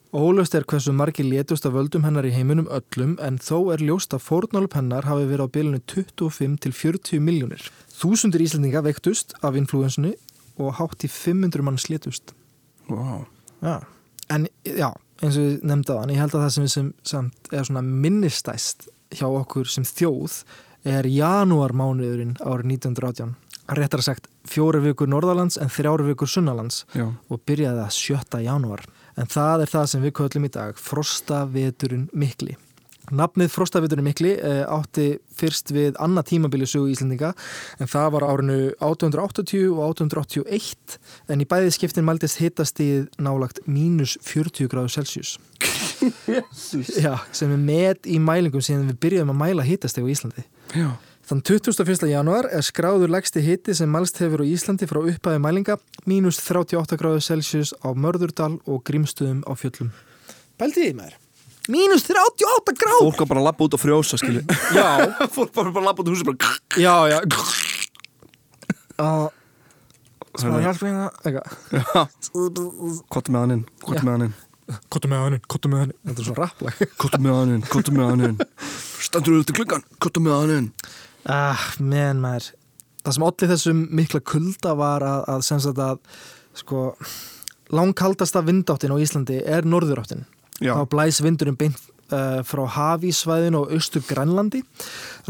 Ólöst 0.08 0.54
er 0.56 0.64
hversu 0.64 0.92
margir 0.96 1.26
létust 1.28 1.66
af 1.68 1.74
völdum 1.74 2.06
hennar 2.06 2.24
í 2.24 2.30
heiminum 2.32 2.68
öllum 2.72 3.18
en 3.20 3.36
þó 3.36 3.74
er 3.74 3.82
ljóst 3.84 4.14
að 4.16 4.24
fórnálp 4.24 4.72
hennar 4.78 5.04
hafi 5.04 5.26
verið 5.28 5.44
á 5.44 5.52
bylunu 5.52 5.80
25 5.84 6.54
til 6.64 6.72
40 6.72 7.20
miljónir. 7.20 7.66
Þúsundir 7.92 8.40
Íslandinga 8.40 8.80
veiktust 8.86 9.34
af 9.44 9.58
influensunni 9.60 10.14
og 10.56 10.78
hátt 10.80 11.04
í 11.04 11.10
500 11.12 11.60
mann 11.62 11.76
slétust. 11.76 12.32
Vá, 12.88 13.26
Ja. 13.60 13.80
En 14.30 14.46
já, 14.64 14.92
eins 15.20 15.36
og 15.36 15.60
á 15.64 16.00
hann, 16.00 16.10
ég 16.10 16.20
held 16.20 16.34
að 16.36 16.44
það 16.44 16.50
sem, 16.52 16.68
sem 16.68 16.92
samt 17.02 17.52
er 17.52 17.82
minnistæst 17.82 18.88
hjá 19.10 19.26
okkur 19.28 19.68
sem 19.68 19.84
þjóð 19.84 20.44
er 20.84 21.04
janúarmánuðurinn 21.04 22.36
árið 22.44 22.72
1918. 22.78 23.36
Réttar 23.68 24.00
sagt 24.00 24.28
fjóri 24.48 24.80
vikur 24.80 25.08
norðalands 25.08 25.58
en 25.60 25.68
þrjári 25.68 26.06
vikur 26.08 26.28
sunnalands 26.30 26.86
já, 26.96 27.08
og 27.28 27.40
byrjaði 27.44 27.82
það 27.82 27.96
7. 27.98 28.40
janúar. 28.46 28.84
En 29.18 29.28
það 29.30 29.64
er 29.64 29.72
það 29.72 29.90
sem 29.92 30.06
við 30.06 30.16
köllum 30.20 30.46
í 30.46 30.54
dag 30.54 30.78
Frostaveturinn 30.78 32.08
mikli. 32.14 32.54
Nafnið 33.08 33.48
Frostaveturinn 33.54 34.04
mikli 34.04 34.34
eh, 34.36 34.62
átti 34.68 35.06
fyrst 35.38 35.72
við 35.72 35.96
annað 36.02 36.28
tímabili 36.34 36.68
sögu 36.68 36.90
Íslendinga 36.92 37.32
en 37.80 37.88
það 37.88 38.10
var 38.18 38.26
árinu 38.28 38.58
1880 38.84 39.70
og 39.72 39.80
1881 39.96 40.98
en 41.32 41.42
í 41.42 41.48
bæði 41.48 41.72
skiptin 41.78 42.06
mældist 42.06 42.42
hitastíð 42.42 43.08
nálagt 43.16 43.62
mínus 43.64 44.18
40 44.28 44.68
gráður 44.68 44.92
Celsius. 44.98 45.38
Já, 47.04 47.16
sem 47.32 47.56
er 47.56 47.64
met 47.64 48.06
í 48.06 48.20
mælingum 48.22 48.62
síðan 48.62 48.90
við 48.92 49.02
byrjaðum 49.06 49.34
að 49.34 49.42
mæla 49.46 49.68
hitastíð 49.72 50.04
á 50.04 50.12
Íslandi. 50.14 50.48
já 50.76 50.90
Þann 51.28 51.42
21. 51.44 52.06
januar 52.08 52.46
er 52.56 52.64
skráður 52.64 53.10
legsti 53.12 53.42
hiti 53.44 53.74
sem 53.76 53.90
mælst 53.92 54.16
hefur 54.22 54.40
á 54.40 54.48
Íslandi 54.48 54.86
frá 54.88 55.02
upphæði 55.02 55.40
mælinga 55.44 55.74
mínus 56.08 56.38
38 56.40 56.96
gráður 56.96 57.20
Celsius 57.20 57.74
á 57.84 57.92
Mörðurdal 57.92 58.54
og 58.64 58.78
Grímstöðum 58.88 59.42
á 59.44 59.52
fjöllum. 59.52 59.90
Pældi 60.56 60.86
því 60.86 60.94
maður? 60.96 61.18
Mínus 61.68 62.06
38 62.08 62.72
gráð! 62.80 63.02
Fólk 63.02 63.20
var 63.20 63.28
bara 63.34 63.42
að 63.42 63.48
labba 63.50 63.66
út 63.68 63.76
og 63.76 63.82
frjósa, 63.82 64.16
skilu 64.16 64.40
Já, 64.78 65.04
Fólk 65.36 65.52
var 65.52 65.68
bara 65.68 65.82
að 65.82 65.88
labba 65.90 66.00
út 66.00 66.08
og 66.08 66.16
húsi 66.16 66.24
bara 66.24 66.56
já, 66.80 66.94
já. 67.12 67.18
Og 69.04 69.28
smá 70.40 70.48
Hörðu. 70.48 70.64
hjálp 70.64 70.80
hérna. 70.88 71.06
Eitthvað. 71.28 73.04
Kottu 73.12 73.36
með 73.36 73.40
hann 73.44 73.56
inn, 73.58 73.64
kottu 73.84 74.00
Já. 74.00 74.06
með 74.08 74.14
hann 74.16 74.30
inn 74.30 74.36
Kottu 74.92 75.08
með 75.08 75.22
hann 75.24 75.36
inn, 75.36 75.44
kottu 75.48 75.68
með 75.72 75.78
hann 75.80 75.92
inn. 75.92 76.00
Þetta 76.08 76.20
er 76.20 76.26
svo 76.26 76.34
rapplag. 76.36 76.80
Kottu 77.00 77.20
með 77.24 77.36
hann 77.36 77.52
inn, 77.54 77.62
kottu 77.68 77.92
með 77.96 78.10
hann 78.12 78.24
inn 78.26 78.40
Standur 79.08 79.38
Ah, 81.26 81.74
menn 81.80 82.20
maður. 82.22 82.52
Það 83.04 83.14
sem 83.16 83.26
allir 83.28 83.52
þessum 83.52 83.84
mikla 83.98 84.20
kulda 84.20 84.74
var 84.78 85.04
að, 85.06 85.24
að 85.34 85.44
sem 85.48 85.60
sagt 85.64 85.78
að 85.82 85.98
sko 86.58 86.82
langkaldasta 87.74 88.42
vindáttin 88.44 88.92
á 88.92 88.96
Íslandi 89.00 89.42
er 89.44 89.66
norðuráttin. 89.68 90.26
Já, 90.58 90.74
Þá 90.74 90.84
blæs 90.90 91.20
vindurinn 91.22 91.58
beint 91.58 91.78
uh, 92.10 92.40
frá 92.46 92.64
hafísvæðinu 92.74 93.62
og 93.62 93.74
austur 93.76 94.02
Grænlandi. 94.08 94.64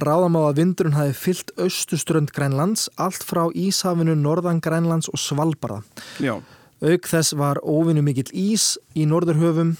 Ráðum 0.00 0.38
á 0.40 0.42
að 0.48 0.60
vindurinn 0.62 0.96
hafi 0.96 1.16
fyllt 1.18 1.52
austuströnd 1.60 2.32
Grænlands, 2.36 2.88
allt 2.96 3.26
frá 3.26 3.48
Íshafinu, 3.52 4.14
Norðan 4.16 4.62
Grænlands 4.64 5.10
og 5.12 5.20
Svalbarða. 5.20 5.82
já, 6.22 6.38
Auk 6.78 7.08
þess 7.10 7.34
var 7.34 7.58
óvinnu 7.66 8.04
mikill 8.06 8.30
ís 8.30 8.76
í 8.94 9.02
norðurhöfum, 9.10 9.74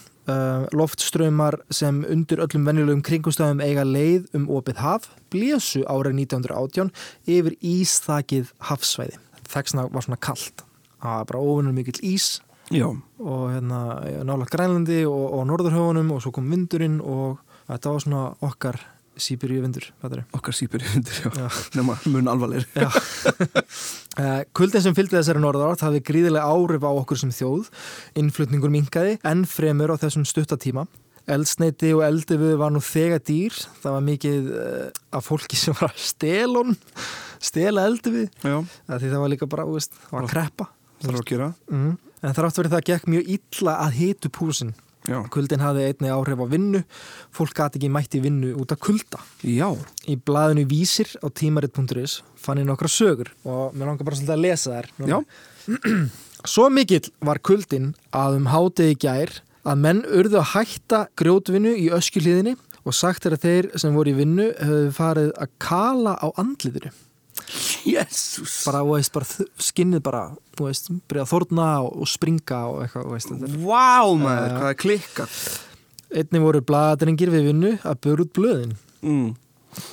loftströymar 0.77 1.59
sem 1.75 2.03
undir 2.09 2.43
öllum 2.45 2.67
venjulegum 2.69 3.05
kringumstæðum 3.07 3.63
eiga 3.65 3.85
leið 3.87 4.29
um 4.37 4.49
opið 4.59 4.83
haf, 4.83 5.09
blésu 5.33 5.85
árið 5.89 6.21
1918 6.25 6.93
yfir 7.29 7.57
ísþakið 7.65 8.53
hafsvæði. 8.71 9.17
Þegsna 9.49 9.89
var 9.93 10.05
svona 10.05 10.21
kallt. 10.21 10.65
Það 10.99 11.17
var 11.17 11.31
bara 11.31 11.43
óvinnu 11.47 11.73
mikill 11.77 12.01
ís 12.05 12.39
já 12.71 12.89
og 13.19 13.51
hérna 13.53 14.05
nálega 14.25 14.53
Grænlandi 14.53 15.07
og, 15.07 15.33
og 15.33 15.47
Norðurhöfunum 15.49 16.13
og 16.13 16.23
svo 16.23 16.33
kom 16.37 16.51
vindurinn 16.53 17.01
og 17.01 17.39
þetta 17.69 17.93
var 17.95 18.05
svona 18.05 18.25
okkar 18.45 18.81
Sýberíu 19.19 19.63
vindur, 19.65 19.89
okkar 20.37 20.55
í 20.55 20.69
hundur, 20.95 21.17
já, 21.25 21.31
Já. 21.35 21.49
nema 21.79 21.97
mun 22.07 22.31
alvarlegir 22.31 22.69
Já. 22.77 22.89
Eh, 24.19 24.41
Kuldin 24.57 24.83
sem 24.83 24.95
fylgdi 24.99 25.15
þessari 25.15 25.39
norðarátt 25.39 25.85
hafði 25.85 26.01
gríðilega 26.03 26.49
áhrif 26.51 26.83
á 26.83 26.91
okkur 26.91 27.21
sem 27.21 27.31
þjóð, 27.31 27.69
innflutningur 28.19 28.73
minkaði, 28.75 29.13
enn 29.23 29.45
fremur 29.47 29.93
á 29.95 29.97
þessum 30.03 30.25
stuttatíma. 30.27 30.89
Eldsneiti 31.31 31.93
og 31.95 32.03
eldifu 32.03 32.49
var 32.59 32.73
nú 32.75 32.83
þegar 32.83 33.23
dýr, 33.23 33.55
það 33.85 33.95
var 33.95 34.05
mikið 34.09 34.49
uh, 34.59 34.81
af 35.15 35.29
fólki 35.29 35.61
sem 35.61 35.77
var 35.79 35.93
að 35.93 36.03
stela 36.03 36.65
honum, 36.65 36.81
stela 37.39 37.87
eldifu, 37.87 38.25
því 39.05 39.13
það 39.15 39.23
var 39.23 39.33
líka 39.37 39.51
bara, 39.55 39.69
veist, 39.71 39.95
það 40.09 40.17
var 40.17 40.27
að 40.27 40.35
kreppa. 40.35 40.69
þarf 41.05 41.21
að 41.23 41.27
gera 41.31 41.51
Mm. 41.71 41.97
En 42.19 42.35
þrátt 42.35 42.59
verið 42.59 42.75
það 42.75 42.87
gekk 42.91 43.11
mjög 43.15 43.29
illa 43.37 43.79
að 43.85 43.99
hitu 44.01 44.33
púsin. 44.35 44.75
Já, 45.09 45.23
Kuldin 45.33 45.63
hafði 45.65 45.87
einnig 45.89 46.13
áhrif 46.13 46.43
á 46.45 46.47
vinnu, 46.53 46.83
fólk 47.33 47.55
gati 47.57 47.79
ekki 47.81 47.89
mætti 47.93 48.21
vinnu 48.21 48.51
út 48.61 48.73
af 48.75 48.81
kulda. 48.85 49.19
já, 49.43 49.69
Í 50.07 50.17
blaðinu 50.21 50.67
Vísir 50.69 51.09
á 51.25 51.27
tímarit.is 51.33 52.21
fann 52.37 52.61
ég 52.61 52.69
nokkra 52.69 52.89
sögur 52.93 53.31
og 53.45 53.73
mér 53.75 53.89
langar 53.89 54.05
bara 54.05 54.17
svolítið 54.17 54.37
að 54.37 54.45
lesa 54.45 54.77
þær. 54.77 54.91
já. 55.09 55.19
Svo 56.53 56.69
mikill 56.71 57.09
var 57.25 57.41
kuldin 57.43 57.95
að 58.15 58.37
um 58.39 58.47
hátegi 58.53 58.95
gær 59.03 59.33
að 59.67 59.81
menn 59.83 60.05
urðu 60.07 60.39
að 60.39 60.53
hætta 60.55 61.01
grjótvinnu 61.19 61.73
í 61.75 61.89
öskjuliðinni 61.93 62.55
og 62.87 62.95
sagt 62.95 63.27
er 63.27 63.35
að 63.37 63.43
þeir 63.45 63.67
sem 63.81 63.97
voru 63.97 64.13
í 64.15 64.17
vinnu 64.21 64.47
hefðu 64.61 64.93
farið 64.97 65.33
að 65.37 65.51
kala 65.61 66.15
á 66.21 66.29
andliðinu. 66.41 66.93
Jésús 67.95 68.59
Bara, 68.69 68.83
bara 68.85 69.47
skinnið 69.69 70.05
bara, 70.05 70.23
byrja 70.59 71.25
að 71.25 71.33
þórna 71.33 71.69
og, 71.87 71.91
og 72.03 72.11
springa 72.11 72.61
og 72.69 72.85
eitthvað. 72.85 73.49
Vá 73.63 74.05
maður, 74.19 74.53
Já. 74.53 74.57
hvað 74.59 74.71
er 74.71 74.79
klikkað 74.85 75.41
Einnig 76.09 76.41
voru 76.41 76.63
blaðadrengir 76.65 77.29
við 77.29 77.51
vinnu 77.51 77.75
að 77.85 78.01
böru 78.07 78.25
út 78.25 78.33
blöðin. 78.37 78.79
mm. 79.03 79.29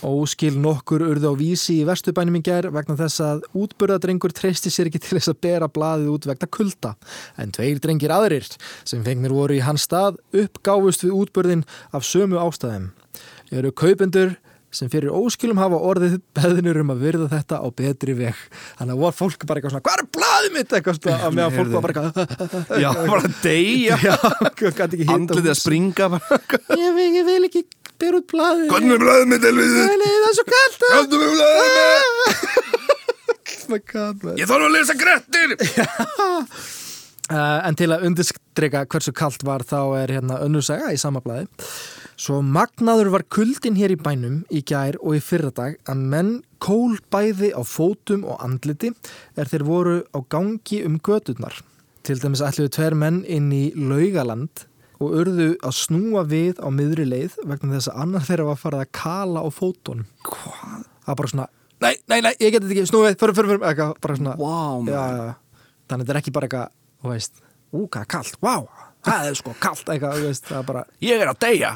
Óskil 0.06 0.56
nokkur 0.58 1.04
urðu 1.04 1.30
á 1.30 1.34
vísi 1.38 1.80
í 1.82 1.86
vestubænum 1.88 2.38
í 2.40 2.42
gær 2.46 2.70
vegna 2.74 2.96
þess 2.98 3.22
að 3.22 3.44
útbörðadrengur 3.60 4.34
treysti 4.34 4.72
sér 4.74 4.90
ekki 4.90 5.02
til 5.04 5.18
þess 5.18 5.34
að 5.34 5.42
bera 5.46 5.68
blaðið 5.70 6.14
út 6.14 6.28
vegna 6.30 6.50
kulda. 6.58 6.94
En 7.38 7.52
tveir 7.54 7.82
drengir 7.84 8.14
aðrir 8.16 8.48
sem 8.88 9.04
fengnir 9.06 9.36
voru 9.36 9.58
í 9.58 9.64
hans 9.66 9.86
stað 9.86 10.18
uppgáfust 10.34 11.06
við 11.06 11.18
útbörðin 11.20 11.66
af 11.92 12.08
sömu 12.08 12.40
ástæðum. 12.42 12.90
Eru 13.54 13.74
kaupendur 13.76 14.38
sem 14.76 14.92
fyrir 14.92 15.14
óskilum 15.16 15.60
hafa 15.62 15.80
orðið 15.90 16.18
beðinur 16.38 16.82
um 16.82 16.94
að 16.94 17.04
virða 17.06 17.30
þetta 17.32 17.62
á 17.64 17.68
betri 17.82 18.16
veg. 18.18 18.44
Þannig 18.80 18.94
að 18.96 19.02
var 19.06 19.16
fólk 19.16 19.48
bara 19.48 19.62
eitthvað 19.62 19.76
svona, 19.76 19.86
hvað 19.88 20.04
er 20.04 20.10
blaðið 20.18 20.56
mitt? 20.58 20.76
Eitthvað 20.80 21.10
að 21.16 21.38
meðan 21.40 21.56
fólk 21.56 21.72
var 21.74 21.86
bara 21.86 21.94
eitthvað, 21.96 22.16
Já, 22.84 22.90
bara 23.10 23.24
já, 23.86 23.96
hita 25.00 25.16
Andlitið 25.16 25.52
að 25.54 25.60
springa 25.62 26.06
Ég, 26.76 27.02
ég 27.16 27.28
vil 27.28 27.42
ekki 27.50 27.66
bera 28.02 28.20
út 28.20 28.30
blaðið. 28.32 28.70
Hvernig 28.74 28.96
er 28.98 29.04
blæðið 29.06 29.28
mitt, 29.32 29.46
nei, 29.46 30.08
það 30.14 30.30
er 30.30 30.40
svo 30.40 30.48
kallt. 30.54 30.82
Hvernig 30.92 31.20
er 31.20 31.36
blæðið 31.36 32.16
mitt? 32.22 32.64
Ég 33.66 34.46
þarf 34.46 34.62
að 34.62 34.74
lesa 34.76 34.94
grettir 34.94 35.56
Uh, 37.26 37.58
en 37.66 37.74
til 37.74 37.88
að 37.90 38.04
undirstrika 38.06 38.84
hversu 38.86 39.10
kalt 39.18 39.42
var 39.48 39.64
þá 39.66 39.80
er 39.98 40.12
hérna 40.14 40.36
önnursaga 40.46 40.92
í 40.94 40.98
sama 41.02 41.24
blæði. 41.26 41.48
Svo 42.16 42.38
magnaður 42.40 43.10
var 43.12 43.24
kuldin 43.28 43.76
hér 43.76 43.92
í 43.92 43.98
bænum 44.00 44.38
í 44.48 44.62
gær 44.64 44.96
og 45.02 45.18
í 45.18 45.24
fyrradag 45.24 45.74
að 45.92 46.04
menn 46.14 46.30
kól 46.64 46.96
bæði 47.12 47.50
á 47.52 47.60
fótum 47.68 48.24
og 48.24 48.40
andliti 48.46 48.94
er 49.36 49.52
þeir 49.52 49.66
voru 49.68 49.96
á 50.16 50.24
gangi 50.32 50.80
um 50.88 50.96
gödurnar. 51.04 51.60
Til 52.08 52.16
dæmis 52.22 52.44
ætluðu 52.46 52.72
tver 52.72 52.96
menn 52.96 53.20
inn 53.28 53.52
í 53.52 53.66
laugaland 53.76 54.64
og 55.04 55.12
urðu 55.12 55.50
að 55.60 55.76
snúa 55.76 56.24
við 56.30 56.64
á 56.64 56.72
miðri 56.72 57.04
leið 57.10 57.36
vegna 57.44 57.76
þess 57.76 57.92
að 57.92 58.02
annar 58.06 58.28
þeirra 58.30 58.48
var 58.54 58.64
farið 58.64 58.86
að 58.86 58.94
kala 59.02 59.44
á 59.44 59.48
fótunum. 59.52 60.08
Hvað? 60.24 60.88
Það 60.88 61.12
var 61.12 61.20
bara 61.20 61.34
svona, 61.34 61.52
nei, 61.84 61.94
nei, 62.08 62.20
nei, 62.24 62.34
ég 62.40 62.56
get 62.56 62.64
þetta 62.64 62.76
ekki, 62.78 62.88
snúa 62.94 63.10
við, 63.10 63.20
fyrir, 63.20 63.38
fyrir, 63.42 63.52
fyrir, 63.52 63.68
eitthvað, 63.74 63.96
bara 64.06 64.20
svona. 64.22 64.40
Já, 64.40 64.58
maður 64.88 64.96
já. 64.96 65.36
Þannig 65.86 66.00
að 66.00 66.06
þetta 66.06 66.16
er 66.16 66.22
ekki 66.22 66.38
bara 66.40 66.48
eitthvað, 66.48 66.76
þú 67.04 67.12
veist, 67.12 67.48
ú, 67.76 67.84
hvað 67.92 68.08
kallt, 68.16 68.40
vá, 68.40 68.56
það 69.06 69.32
er 69.32 69.40
sko 69.40 69.56
kallt 69.62 69.92
eitthvað, 69.94 70.24
veist, 70.26 70.48
það 70.50 70.62
er 70.62 70.70
bara... 70.70 70.86
Ég 71.06 71.26
er 71.26 71.34
að 71.34 71.42
deyja 71.46 71.76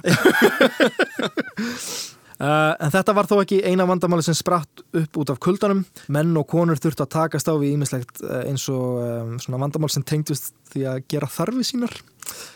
Uh, 2.40 2.72
en 2.86 2.92
þetta 2.94 3.12
var 3.18 3.28
þó 3.28 3.42
ekki 3.42 3.58
eina 3.68 3.84
vandamáli 3.84 4.24
sem 4.24 4.38
spratt 4.38 4.84
upp 4.96 5.18
út 5.20 5.32
af 5.34 5.42
kuldanum. 5.44 5.82
Menn 6.08 6.32
og 6.40 6.48
konur 6.48 6.80
þurftu 6.80 7.04
að 7.04 7.12
takast 7.18 7.50
á 7.52 7.54
við 7.60 7.74
ímislegt 7.74 8.22
uh, 8.24 8.46
eins 8.48 8.64
og 8.72 9.02
um, 9.04 9.34
svona 9.44 9.60
vandamál 9.60 9.92
sem 9.92 10.06
tengdust 10.08 10.54
því 10.72 10.86
að 10.88 11.02
gera 11.12 11.28
þarfi 11.34 11.66
sínar. 11.68 11.98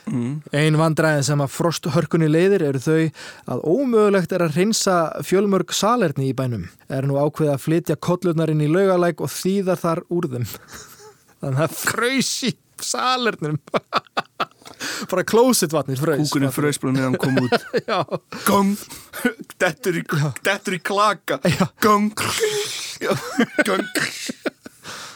mm. 0.08 0.34
Ein 0.56 0.80
vandræði 0.80 1.26
sem 1.28 1.44
að 1.44 1.52
frosthörkunni 1.52 2.32
leiðir 2.32 2.64
eru 2.70 2.80
þau 2.80 3.02
að 3.56 3.68
ómögulegt 3.68 4.32
er 4.32 4.46
að 4.48 4.56
reynsa 4.62 4.98
fjölmörg 5.28 5.76
salerni 5.76 6.32
í 6.32 6.38
bænum. 6.38 6.70
Er 6.88 7.04
nú 7.10 7.20
ákveðið 7.20 7.56
að 7.58 7.64
flytja 7.68 8.00
kollurnar 8.00 8.54
inn 8.54 8.64
í 8.64 8.72
laugalæk 8.72 9.20
og 9.20 9.36
þýðar 9.36 9.84
þar 9.84 10.06
úr 10.14 10.32
þeim. 10.38 10.48
Þannig 11.44 11.66
að 11.68 11.76
fröys 11.76 12.36
í 12.48 12.56
salernum. 12.82 13.60
Bara 15.12 15.24
klósitvatnir 15.28 16.00
fröys. 16.00 16.28
Kúkurinn 16.28 16.52
frös 16.54 16.80
bara 16.82 16.96
meðan 16.96 17.18
kom 17.22 17.38
út. 17.40 17.54
Gong 18.48 18.74
Dettur 19.62 20.00
í, 20.00 20.04
dettur 20.44 20.76
í 20.76 20.80
klaka. 20.84 21.40
Gong. 21.84 22.12
Gong 23.64 23.86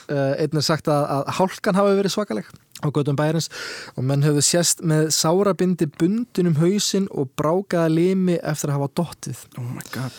Uh, 0.07 0.33
einn 0.39 0.55
er 0.55 0.63
sagt 0.63 0.87
að, 0.87 1.03
að 1.11 1.29
hálkan 1.35 1.75
hafi 1.75 1.95
verið 1.97 2.13
svakaleg 2.13 2.51
á 2.79 2.87
göttum 2.93 3.17
bæjarins 3.19 3.49
og 3.97 4.05
menn 4.07 4.23
höfðu 4.23 4.43
sést 4.45 4.83
með 4.87 5.09
sárabindi 5.15 5.87
bundin 5.97 6.51
um 6.51 6.59
hausinn 6.61 7.09
og 7.11 7.33
brákaða 7.39 7.89
limi 7.91 8.37
eftir 8.39 8.71
að 8.71 8.77
hafa 8.77 8.89
dottið. 9.01 9.41
Oh 9.59 9.65
my 9.67 9.83
god 9.91 10.15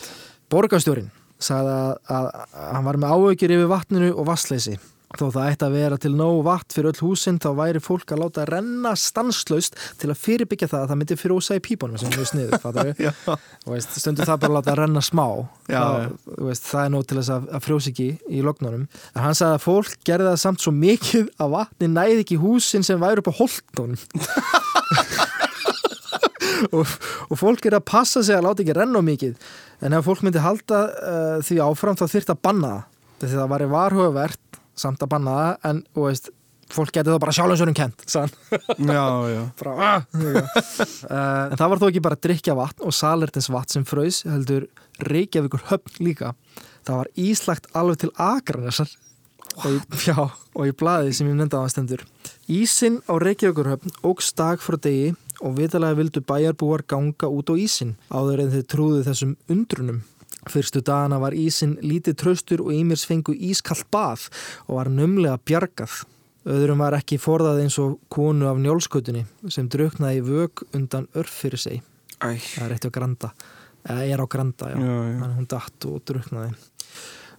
Borgastjórin 0.53 1.09
sagði 1.41 1.73
að, 1.73 1.91
að, 2.11 2.29
að 2.35 2.69
hann 2.75 2.87
var 2.89 2.99
með 3.01 3.15
áökjur 3.15 3.55
yfir 3.55 3.71
vatninu 3.71 4.09
og 4.13 4.27
vassleysi. 4.29 4.75
Þó 5.09 5.23
það 5.33 5.47
ætti 5.49 5.65
að 5.65 5.73
vera 5.73 5.97
til 5.97 6.11
nóg 6.13 6.43
vatn 6.45 6.73
fyrir 6.75 6.91
öll 6.91 7.01
húsinn 7.01 7.39
þá 7.41 7.47
væri 7.57 7.79
fólk 7.81 8.11
að 8.13 8.19
láta 8.21 8.43
renna 8.45 8.91
stanslaust 8.93 9.73
til 9.97 10.11
að 10.11 10.19
fyrirbyggja 10.21 10.67
það 10.69 10.83
að 10.83 10.91
það 10.91 10.99
myndi 10.99 11.15
frjósa 11.17 11.55
í 11.57 11.61
pípunum 11.65 11.97
sem 11.97 12.11
mjög 12.13 12.27
sniður, 12.29 12.59
fattar 12.61 12.91
við? 12.91 12.99
Veist, 13.73 13.95
stundu 13.97 14.27
það 14.27 14.43
bara 14.43 14.51
að 14.51 14.57
láta 14.59 14.75
renna 14.77 15.01
smá. 15.01 15.25
Já, 15.65 15.81
þú 16.27 16.49
veist, 16.51 16.67
það 16.69 16.83
er 16.83 16.93
nóg 16.93 17.07
til 17.09 17.17
þess 17.17 17.33
að, 17.33 17.47
að 17.57 17.65
frjósa 17.65 17.89
ekki 17.89 18.07
í 18.29 18.43
lognunum. 18.45 18.83
En 19.15 19.25
hann 19.25 19.39
sagði 19.39 19.57
að 19.57 19.65
fólk 19.65 19.97
gerði 20.05 20.29
það 20.29 20.37
samt 20.43 20.61
svo 20.65 20.75
mikið 20.77 21.31
að 21.41 21.55
vatni 21.55 21.89
næði 21.95 22.21
ekki 22.27 22.37
húsin 22.43 22.85
sem 22.85 23.01
væri 23.01 23.23
upp 23.23 23.31
á 23.33 23.39
holtónum 23.39 23.97
og, 26.77 26.85
og 27.29 27.35
fólk 27.39 27.65
er 27.65 27.79
að 27.79 27.87
passa 27.89 28.21
sig 28.25 28.37
að 28.37 28.45
láta 28.45 28.61
ekki 28.61 28.77
renna 28.77 29.01
mikið. 29.05 29.33
En 29.81 29.97
ef 29.97 30.05
fólk 30.05 30.21
myndi 30.25 30.43
halda 30.43 30.85
uh, 30.85 31.35
því 31.45 31.59
áfram 31.65 31.97
þá 31.97 32.05
þyrft 32.13 32.33
að 32.35 32.41
banna 32.45 32.71
það. 32.75 32.87
Því 33.19 33.33
það 33.35 33.51
væri 33.51 33.67
varhugavert 33.73 34.58
samt 34.79 35.03
að 35.03 35.11
banna 35.13 35.37
það 35.37 35.69
en 35.69 35.81
veist, 35.99 36.29
fólk 36.73 36.93
geti 36.93 37.13
þá 37.13 37.19
bara 37.21 37.35
sjálfsörum 37.35 37.77
kent 37.77 38.05
Já, 38.09 39.05
já. 39.33 39.41
Bara, 39.59 39.75
ah, 39.89 40.07
uh, 40.13 41.45
en 41.49 41.57
það 41.57 41.69
var 41.71 41.81
þó 41.81 41.87
ekki 41.89 42.05
bara 42.05 42.21
drikja 42.27 42.57
vatn 42.57 42.85
og 42.85 42.95
salertins 42.95 43.49
vatn 43.53 43.79
sem 43.79 43.87
fröys 43.89 44.23
heldur 44.27 44.67
Reykjavíkur 44.99 45.63
höfn 45.69 46.01
líka. 46.03 46.33
Það 46.83 46.97
var 46.97 47.11
íslagt 47.15 47.69
alveg 47.77 48.01
til 48.01 48.09
Akranessar 48.19 48.91
og, 49.63 50.33
og 50.55 50.67
í 50.67 50.75
blaði 50.75 51.13
sem 51.15 51.29
ég 51.29 51.37
nefndi 51.39 51.55
á 51.55 51.63
það 51.63 51.71
stendur. 51.73 52.05
Ísin 52.51 52.99
á 53.07 53.13
Reykjavíkur 53.21 53.71
höfn 53.73 53.95
ógst 54.03 54.35
dag 54.39 54.61
frá 54.63 54.75
degi 54.75 55.13
og 55.39 55.55
vitalega 55.55 55.97
vildu 55.99 56.23
bæjarbúar 56.27 56.83
ganga 56.87 57.31
út 57.31 57.51
á 57.51 57.55
ísin 57.55 57.95
áður 58.11 58.43
en 58.43 58.53
þeir 58.55 58.65
trúðu 58.73 59.03
þessum 59.07 59.35
undrunum 59.51 60.01
Fyrstu 60.49 60.81
dagana 60.85 61.19
var 61.21 61.35
ísin 61.37 61.75
lítið 61.85 62.17
traustur 62.23 62.63
og 62.65 62.71
ímirs 62.73 63.05
fengu 63.09 63.35
ískall 63.35 63.83
bað 63.93 64.27
og 64.67 64.79
var 64.79 64.89
numlega 64.93 65.37
bjargað. 65.45 65.99
Öðrum 66.49 66.81
var 66.81 66.95
ekki 66.97 67.19
forðað 67.21 67.61
eins 67.65 67.77
og 67.83 67.97
konu 68.09 68.47
af 68.49 68.57
njólskötunni 68.63 69.25
sem 69.51 69.67
drauknaði 69.69 70.21
í 70.21 70.25
vög 70.25 70.63
undan 70.73 71.07
örf 71.19 71.33
fyrir 71.43 71.61
sig. 71.61 71.81
Æ, 72.23 72.39
Það 72.39 72.65
er 72.65 72.75
eitt 72.75 72.87
á 72.87 72.91
granda. 72.95 73.31
Eða 73.89 74.05
er 74.11 74.21
á 74.23 74.27
granda, 74.27 74.69
já. 74.73 74.77
já, 74.79 74.95
já. 75.19 75.27
Hún 75.37 75.47
datt 75.51 75.85
og 75.87 76.01
drauknaði. 76.07 76.55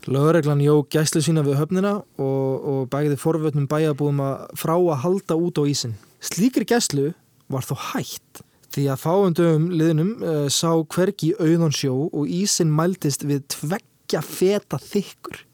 Lögreglan 0.09 0.62
jók 0.64 0.88
gæslu 0.95 1.21
sína 1.21 1.43
við 1.45 1.59
höfnina 1.61 1.97
og, 2.00 2.69
og 2.71 2.87
bæði 2.93 3.19
forvötnum 3.21 3.67
bæjabúðum 3.69 4.23
að 4.25 4.47
frá 4.57 4.73
að 4.79 5.02
halda 5.02 5.37
út 5.37 5.61
á 5.61 5.64
ísin. 5.69 5.97
Slíkri 6.25 6.64
gæslu 6.69 7.11
var 7.52 7.67
þó 7.67 7.75
hætt 7.90 8.40
því 8.75 8.87
að 8.93 9.00
fáundum 9.03 9.69
liðnum 9.75 10.11
uh, 10.23 10.49
sá 10.53 10.73
hvergi 10.95 11.33
auðan 11.41 11.75
sjó 11.75 11.95
og 12.09 12.27
ísin 12.31 12.73
mæltist 12.75 13.25
við 13.27 13.45
tveggja 13.50 14.23
feta 14.25 14.81
þykkur. 14.83 15.47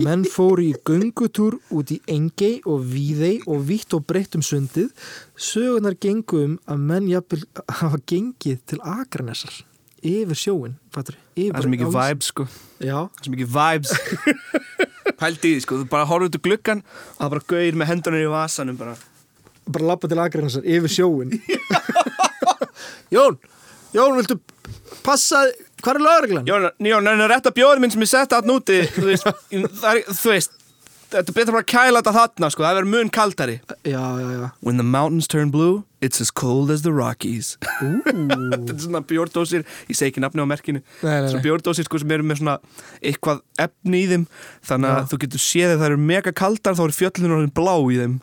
Menn 0.00 0.24
fóru 0.24 0.64
í 0.70 0.74
göngutúr 0.88 1.58
út 1.76 1.90
í 1.92 1.98
Engei 2.08 2.62
og 2.64 2.84
Víðei 2.88 3.42
og 3.44 3.66
vitt 3.68 3.92
og 3.96 4.06
breytt 4.08 4.36
um 4.36 4.44
sundið. 4.44 4.88
Sögunar 5.36 5.96
gengum 6.00 6.56
að 6.64 6.84
menn 6.90 7.08
jafnvel 7.12 7.44
hafa 7.80 8.00
gengið 8.08 8.62
til 8.72 8.80
Akranessar 8.80 9.64
yfir 10.06 10.38
sjóin, 10.38 10.76
fattur? 10.94 11.16
Það 11.34 11.58
er 11.58 11.64
svo 11.64 11.72
mikið 11.72 11.92
vibes 11.96 12.30
sko 12.30 12.44
Já, 12.78 12.98
Það 13.08 13.18
er 13.18 13.26
svo 13.26 13.32
mikið 13.34 13.52
vibes 13.56 13.94
Pældi 15.20 15.50
í 15.50 15.56
því 15.56 15.64
sko, 15.64 15.78
þú 15.80 15.88
bara 15.90 16.08
horfður 16.08 16.30
út 16.30 16.38
úr 16.38 16.44
gluggan 16.44 16.82
og 16.84 17.20
það 17.20 17.32
bara 17.34 17.46
gauðir 17.52 17.78
með 17.80 17.90
hendunir 17.90 18.26
í 18.26 18.30
vasanum 18.30 18.78
bara 18.78 18.96
bara 19.66 19.88
lappa 19.90 20.06
til 20.10 20.20
Akranessar 20.22 20.62
yfir 20.62 20.92
sjóin. 20.92 21.32
Jón, 23.14 23.38
Jón, 23.94 24.18
viltu 24.18 24.38
passa, 25.06 25.44
hvað 25.82 25.94
er 25.94 26.04
lögreglan? 26.08 26.46
Jón, 26.48 26.68
Jón, 26.90 27.10
en 27.12 27.26
rétt 27.30 27.48
að 27.48 27.58
bjóður 27.60 27.82
minn 27.82 27.94
sem 27.94 28.04
ég 28.04 28.12
setta 28.12 28.40
að 28.40 28.50
núti 28.50 28.82
þú 28.96 29.08
veist, 29.10 29.28
það 29.80 29.90
er, 29.92 30.04
þú 30.10 30.32
veist 30.34 30.56
þetta 31.06 31.30
er 31.30 31.36
betra 31.36 31.54
bara 31.54 31.64
að 31.64 31.68
kæla 31.70 32.00
þetta 32.00 32.14
þarna 32.16 32.48
sko, 32.52 32.64
það 32.64 32.78
verður 32.80 32.90
mun 32.92 33.10
kaldari. 33.14 33.56
Já, 33.86 34.02
já, 34.20 34.30
já. 34.34 34.48
When 34.66 34.80
the 34.80 34.86
mountains 34.86 35.28
turn 35.30 35.52
blue, 35.54 35.84
it's 36.02 36.20
as 36.20 36.30
cold 36.30 36.70
as 36.70 36.82
the 36.82 36.92
Rockies. 36.92 37.54
Þetta 37.80 38.74
er 38.74 38.82
svona 38.82 39.02
bjórdósir, 39.06 39.64
ég 39.86 39.98
segi 39.98 40.12
ekki 40.12 40.22
nafni 40.24 40.44
á 40.44 40.46
merkinu 40.48 40.82
Svona 41.00 41.42
bjórdósir 41.44 41.86
sko 41.86 42.00
sem 42.02 42.12
eru 42.16 42.26
með 42.26 42.42
svona 42.42 42.56
eitthvað 43.00 43.42
efni 43.62 44.02
í 44.04 44.10
þeim 44.10 44.26
Þannig 44.66 44.92
að 44.92 45.10
þú 45.12 45.18
getur 45.24 45.42
séð 45.42 45.74
að 45.74 45.80
það 45.82 45.88
eru 45.90 46.02
mega 46.10 46.34
kaldar 46.36 46.76
þá 46.78 46.84
eru 46.86 46.96
fjöllunum 46.96 47.36
orðin 47.38 47.54
blá 47.56 47.74
í 47.78 48.00
þeim 48.02 48.18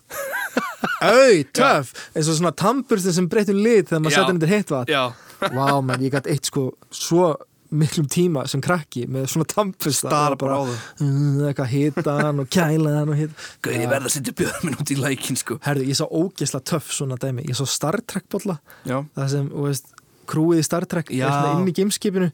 Au, 1.04 1.40
töff. 1.56 1.94
Eins 2.16 2.30
og 2.32 2.38
svona 2.38 2.54
tambursti 2.56 3.14
sem 3.16 3.28
breytur 3.32 3.58
lit 3.58 3.90
þegar 3.90 4.04
maður 4.06 4.20
setja 4.20 4.38
yfir 4.38 4.54
heitt 4.54 4.72
vatn. 4.74 5.18
Vá, 5.54 5.66
menn, 5.84 6.06
ég 6.06 6.14
gætt 6.14 6.30
eitt 6.32 6.48
sko 6.48 6.70
svo 6.94 7.34
miklum 7.74 8.06
tíma 8.12 8.44
sem 8.46 8.62
krakki 8.62 9.08
með 9.10 9.26
svona 9.34 9.48
tambursta 9.50 10.12
Stara 10.12 10.36
og 10.36 10.42
bara 10.44 10.60
uh, 10.62 11.48
eitthvað 11.50 11.72
hita 11.72 12.14
hann 12.20 12.44
og 12.44 12.50
kæla 12.54 12.92
hann 13.00 13.10
og 13.10 13.18
hita 13.18 13.34
Gauð, 13.66 13.78
ég 13.82 13.90
verð 13.90 14.10
að 14.10 14.14
setja 14.14 14.50
minn 14.62 14.78
út 14.78 14.92
í 14.94 14.98
lækin 15.00 15.40
sko. 15.40 15.58
Herðu, 15.66 15.88
ég 15.90 15.98
sá 15.98 16.06
ógesla 16.06 16.62
töff 16.62 16.92
svona 16.94 17.18
dæmi. 17.22 17.48
Ég 17.50 17.58
sá 17.58 17.66
Star 17.70 17.98
Trek 18.06 18.30
bolla. 18.32 18.60
Það 18.86 19.32
sem, 19.34 19.48
þú 19.50 19.66
veist, 19.66 19.90
krúið 20.30 20.62
í 20.62 20.68
Star 20.70 20.86
Trek 20.90 21.10
inn 21.12 21.72
í 21.72 21.76
gameskipinu 21.82 22.30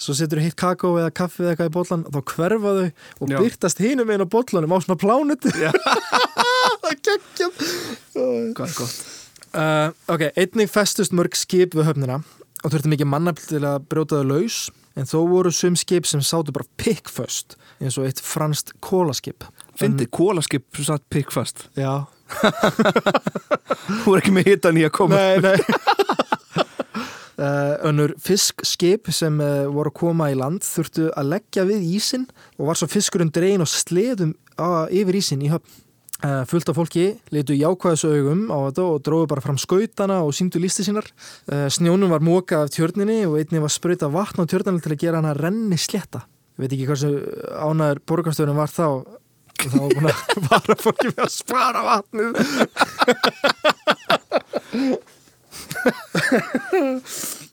svo 0.00 0.16
setur 0.16 0.40
heitt 0.42 0.56
kakó 0.60 0.94
eða 0.98 1.12
kaffi 1.14 1.44
eða 1.44 1.54
eitthvað 1.54 1.70
í 1.70 1.74
bollan 1.76 2.04
og 2.08 2.16
þá 2.16 2.34
hverfa 2.34 2.74
þau 2.78 2.88
og 3.20 3.32
byrtast 3.36 3.82
hinum 3.84 4.12
einn 4.12 4.24
á 4.24 4.28
bollanum 4.32 4.74
á 4.74 4.78
svona 4.80 5.00
plánutu 5.00 5.52
það 6.82 6.98
geggjum 7.06 7.56
Hvað 8.56 8.76
gott 8.80 8.98
uh, 9.54 9.88
ok, 10.10 10.28
einnig 10.34 10.72
festust 10.72 11.16
mörg 11.16 11.38
skip 11.38 11.76
við 11.78 11.90
höfnina 11.90 12.20
og 12.60 12.68
þurfti 12.72 12.92
mikið 12.92 13.12
mannafl 13.12 13.48
til 13.54 13.64
að 13.64 13.88
brjóta 13.92 14.20
þau 14.20 14.30
laus 14.34 14.60
en 14.98 15.08
þó 15.08 15.20
voru 15.30 15.52
sum 15.54 15.76
skip 15.78 16.08
sem 16.08 16.22
sátu 16.24 16.52
bara 16.52 16.68
pikkföst 16.80 17.56
eins 17.80 17.96
og 18.00 18.08
eitt 18.08 18.20
franst 18.24 18.74
kólaskip 18.84 19.46
Fyndið, 19.80 20.10
kólaskip 20.12 20.80
satt 20.84 21.06
pikkfast. 21.08 21.62
Já, 21.78 22.04
Þú 24.04 24.12
er 24.12 24.20
ekki 24.20 24.34
með 24.34 24.50
hitan 24.52 24.78
í 24.78 24.84
að 24.86 24.92
koma. 24.98 25.16
Nei, 25.16 25.40
nei 25.40 25.56
önnur 27.40 28.14
fiskskip 28.20 29.10
sem 29.14 29.40
uh, 29.40 29.68
voru 29.72 29.90
að 29.92 29.98
koma 30.00 30.30
í 30.32 30.36
land 30.38 30.64
þurftu 30.66 31.10
að 31.16 31.30
leggja 31.34 31.64
við 31.68 31.86
ísin 31.96 32.26
og 32.58 32.70
var 32.70 32.76
svo 32.80 32.88
fiskurinn 32.90 33.32
dregin 33.34 33.64
og 33.64 33.70
sleðum 33.70 34.34
yfir 34.92 35.16
ísin 35.20 35.44
í 35.44 35.52
höfn. 35.52 35.70
Uh, 36.20 36.42
fullt 36.44 36.68
af 36.68 36.76
fólki 36.76 37.04
litu 37.32 37.54
jákvæðis 37.56 38.04
augum 38.04 38.42
á 38.52 38.68
þetta 38.68 38.82
og 38.84 38.98
dróðu 39.06 39.28
bara 39.30 39.40
fram 39.40 39.56
skautana 39.56 40.18
og 40.20 40.34
síndu 40.36 40.60
listi 40.60 40.84
sínar. 40.84 41.06
Snjónum 41.48 42.12
var 42.12 42.20
mókað 42.20 42.66
af 42.66 42.74
tjörninni 42.74 43.22
og 43.24 43.38
einni 43.40 43.62
var 43.62 43.72
sprauta 43.72 44.10
vatn 44.12 44.44
á 44.44 44.50
tjörninni 44.50 44.84
til 44.84 44.92
að 44.92 45.00
gera 45.00 45.22
hana 45.22 45.32
renni 45.38 45.78
slétta. 45.80 46.20
Ég 46.60 46.66
veit 46.66 46.74
ekki 46.76 46.88
hversu 46.90 47.10
ánæður 47.56 48.04
borgarstöðunum 48.10 48.60
var 48.60 48.68
þá. 48.68 48.88
Það 49.60 49.80
var 49.80 49.90
búin 49.96 50.10
að 50.10 50.20
vara 50.50 50.76
fólki 50.82 51.08
með 51.14 51.24
að 51.24 51.32
spara 51.38 51.80
vatnið. 51.88 52.32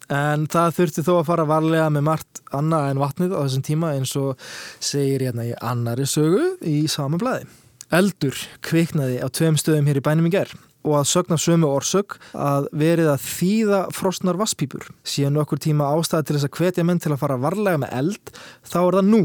En 0.07 0.45
það 0.47 0.75
þurfti 0.77 1.03
þó 1.03 1.13
að 1.17 1.25
fara 1.27 1.45
varlega 1.49 1.87
með 1.91 2.05
margt 2.07 2.41
annað 2.55 2.91
en 2.91 3.01
vatnið 3.01 3.33
á 3.35 3.39
þessum 3.43 3.65
tíma 3.67 3.89
eins 3.97 4.13
og 4.19 4.45
segir 4.79 5.25
hérna 5.27 5.49
í 5.49 5.55
annari 5.59 6.07
sögu 6.07 6.53
í 6.63 6.77
sama 6.91 7.19
blæði. 7.19 7.49
Eldur 7.91 8.39
kviknaði 8.63 9.19
á 9.19 9.27
tveim 9.31 9.59
stöðum 9.59 9.87
hér 9.87 9.99
í 9.99 10.05
bænum 10.05 10.29
í 10.29 10.31
ger 10.31 10.51
og 10.87 11.01
að 11.01 11.09
sögna 11.09 11.37
sömu 11.41 11.67
orsök 11.67 12.15
að 12.31 12.69
verið 12.79 13.09
að 13.11 13.25
þýða 13.25 13.81
frosnar 13.95 14.39
vasspípur. 14.39 14.87
Síðan 15.03 15.35
nokkur 15.35 15.59
tíma 15.59 15.89
ástæði 15.91 16.29
til 16.29 16.37
þess 16.37 16.47
að 16.47 16.61
hvetja 16.61 16.87
menn 16.87 17.01
til 17.03 17.11
að 17.11 17.21
fara 17.25 17.39
varlega 17.41 17.81
með 17.81 17.93
eld, 17.97 18.31
þá 18.63 18.79
er 18.85 18.99
það 18.99 19.09
nú. 19.11 19.21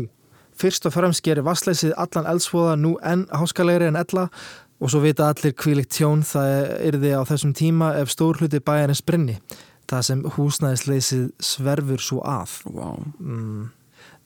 Fyrst 0.59 0.87
og 0.89 0.95
fremst 0.97 1.23
gerir 1.25 1.47
vassleysið 1.47 1.95
allan 2.01 2.29
eldsvoða 2.29 2.75
nú 2.81 2.97
enn 3.07 3.25
háskalegri 3.31 3.89
en 3.91 4.01
ella 4.03 4.27
og 4.83 4.91
svo 4.91 5.01
vita 5.05 5.29
allir 5.31 5.55
kvílikt 5.55 5.93
tjón 5.95 6.25
það 6.27 6.53
yrði 6.91 7.13
á 7.15 7.23
þessum 7.29 7.53
tíma 7.55 7.93
ef 8.03 8.11
stór 8.11 8.41
hluti 8.43 8.59
bæjarins 8.67 9.03
brinni 9.07 9.39
það 9.93 10.03
sem 10.09 10.23
húsnæðisleysið 10.37 11.25
sverfur 11.43 12.01
svo 12.03 12.21
að. 12.27 12.55
Vá. 12.73 12.89
Mm, 13.21 13.67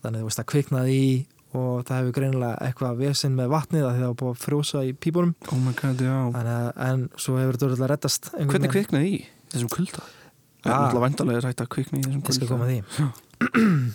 þannig 0.04 0.22
þú 0.22 0.28
veist 0.30 0.42
að 0.42 0.48
kviknaði 0.52 0.96
í 1.02 1.08
og 1.56 1.84
það 1.88 1.98
hefur 2.02 2.14
greinilega 2.18 2.58
eitthvað 2.66 2.98
vesinn 3.00 3.36
með 3.38 3.48
vatnið 3.54 3.84
að 3.88 3.94
það 3.96 4.06
var 4.10 4.16
búið 4.20 4.32
að 4.34 4.42
frjósa 4.44 4.82
í 4.86 4.92
pípunum. 4.92 5.34
Oh 5.52 5.58
my 5.64 5.72
god, 5.78 6.02
já. 6.04 6.16
Að 6.40 6.50
en 6.88 7.04
svo 7.16 7.38
hefur 7.40 7.56
þetta 7.56 7.66
orðið 7.70 7.84
að 7.86 7.94
einhvern 8.36 8.52
Hvernig 8.54 8.74
kviknaði 8.76 9.12
í 9.12 9.20
þessum 9.54 9.72
kulda? 9.72 10.02
Það 10.06 10.70
er 10.70 10.74
Ah. 10.74 10.80
náttúrulega 10.82 11.04
vandalega 11.06 11.40
rætt 11.46 11.60
að 11.62 11.68
kvikna 11.76 11.98
í 11.98 12.02
þessum 12.02 12.16
Ég 12.16 12.24
kulda. 12.26 12.34
skal 12.36 12.48
koma 12.48 12.66
því 12.66 12.78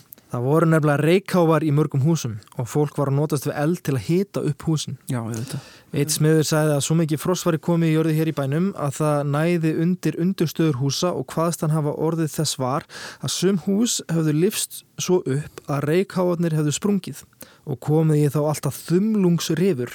Það 0.31 0.45
voru 0.47 0.67
nefnilega 0.71 1.03
reykhávar 1.03 1.63
í 1.67 1.73
mörgum 1.75 2.05
húsum 2.05 2.37
og 2.55 2.69
fólk 2.71 2.95
var 2.95 3.09
að 3.11 3.17
notast 3.17 3.47
við 3.49 3.57
eld 3.59 3.81
til 3.83 3.95
að 3.97 4.05
hita 4.05 4.43
upp 4.47 4.63
húsin 4.63 4.95
Já, 5.11 5.19
ég 5.27 5.35
veit 5.35 5.51
það 5.51 5.65
Eitt 5.91 6.13
smiður 6.15 6.47
sagði 6.47 6.75
að 6.77 6.85
svo 6.85 6.95
mikið 7.01 7.19
frost 7.19 7.47
var 7.47 7.57
komið 7.67 7.89
í 7.89 7.95
jörði 7.97 8.13
hér 8.15 8.31
í 8.31 8.35
bænum 8.37 8.69
að 8.79 8.93
það 9.01 9.17
næði 9.33 9.71
undir 9.83 10.17
undurstöður 10.23 10.79
húsa 10.79 11.11
og 11.11 11.25
hvaðst 11.35 11.65
hann 11.65 11.75
hafa 11.75 11.97
orðið 11.99 12.31
þess 12.37 12.59
var 12.61 12.87
að 13.19 13.33
sum 13.35 13.59
hús 13.65 13.97
hefðu 14.07 14.37
lifst 14.37 14.85
svo 14.95 15.19
upp 15.19 15.59
að 15.67 15.83
reykhávarnir 15.89 16.55
hefðu 16.55 16.77
sprungið 16.79 17.25
og 17.67 17.81
komið 17.83 18.23
í 18.23 18.31
þá 18.31 18.39
alltaf 18.45 18.79
þumlungsrifur. 18.87 19.91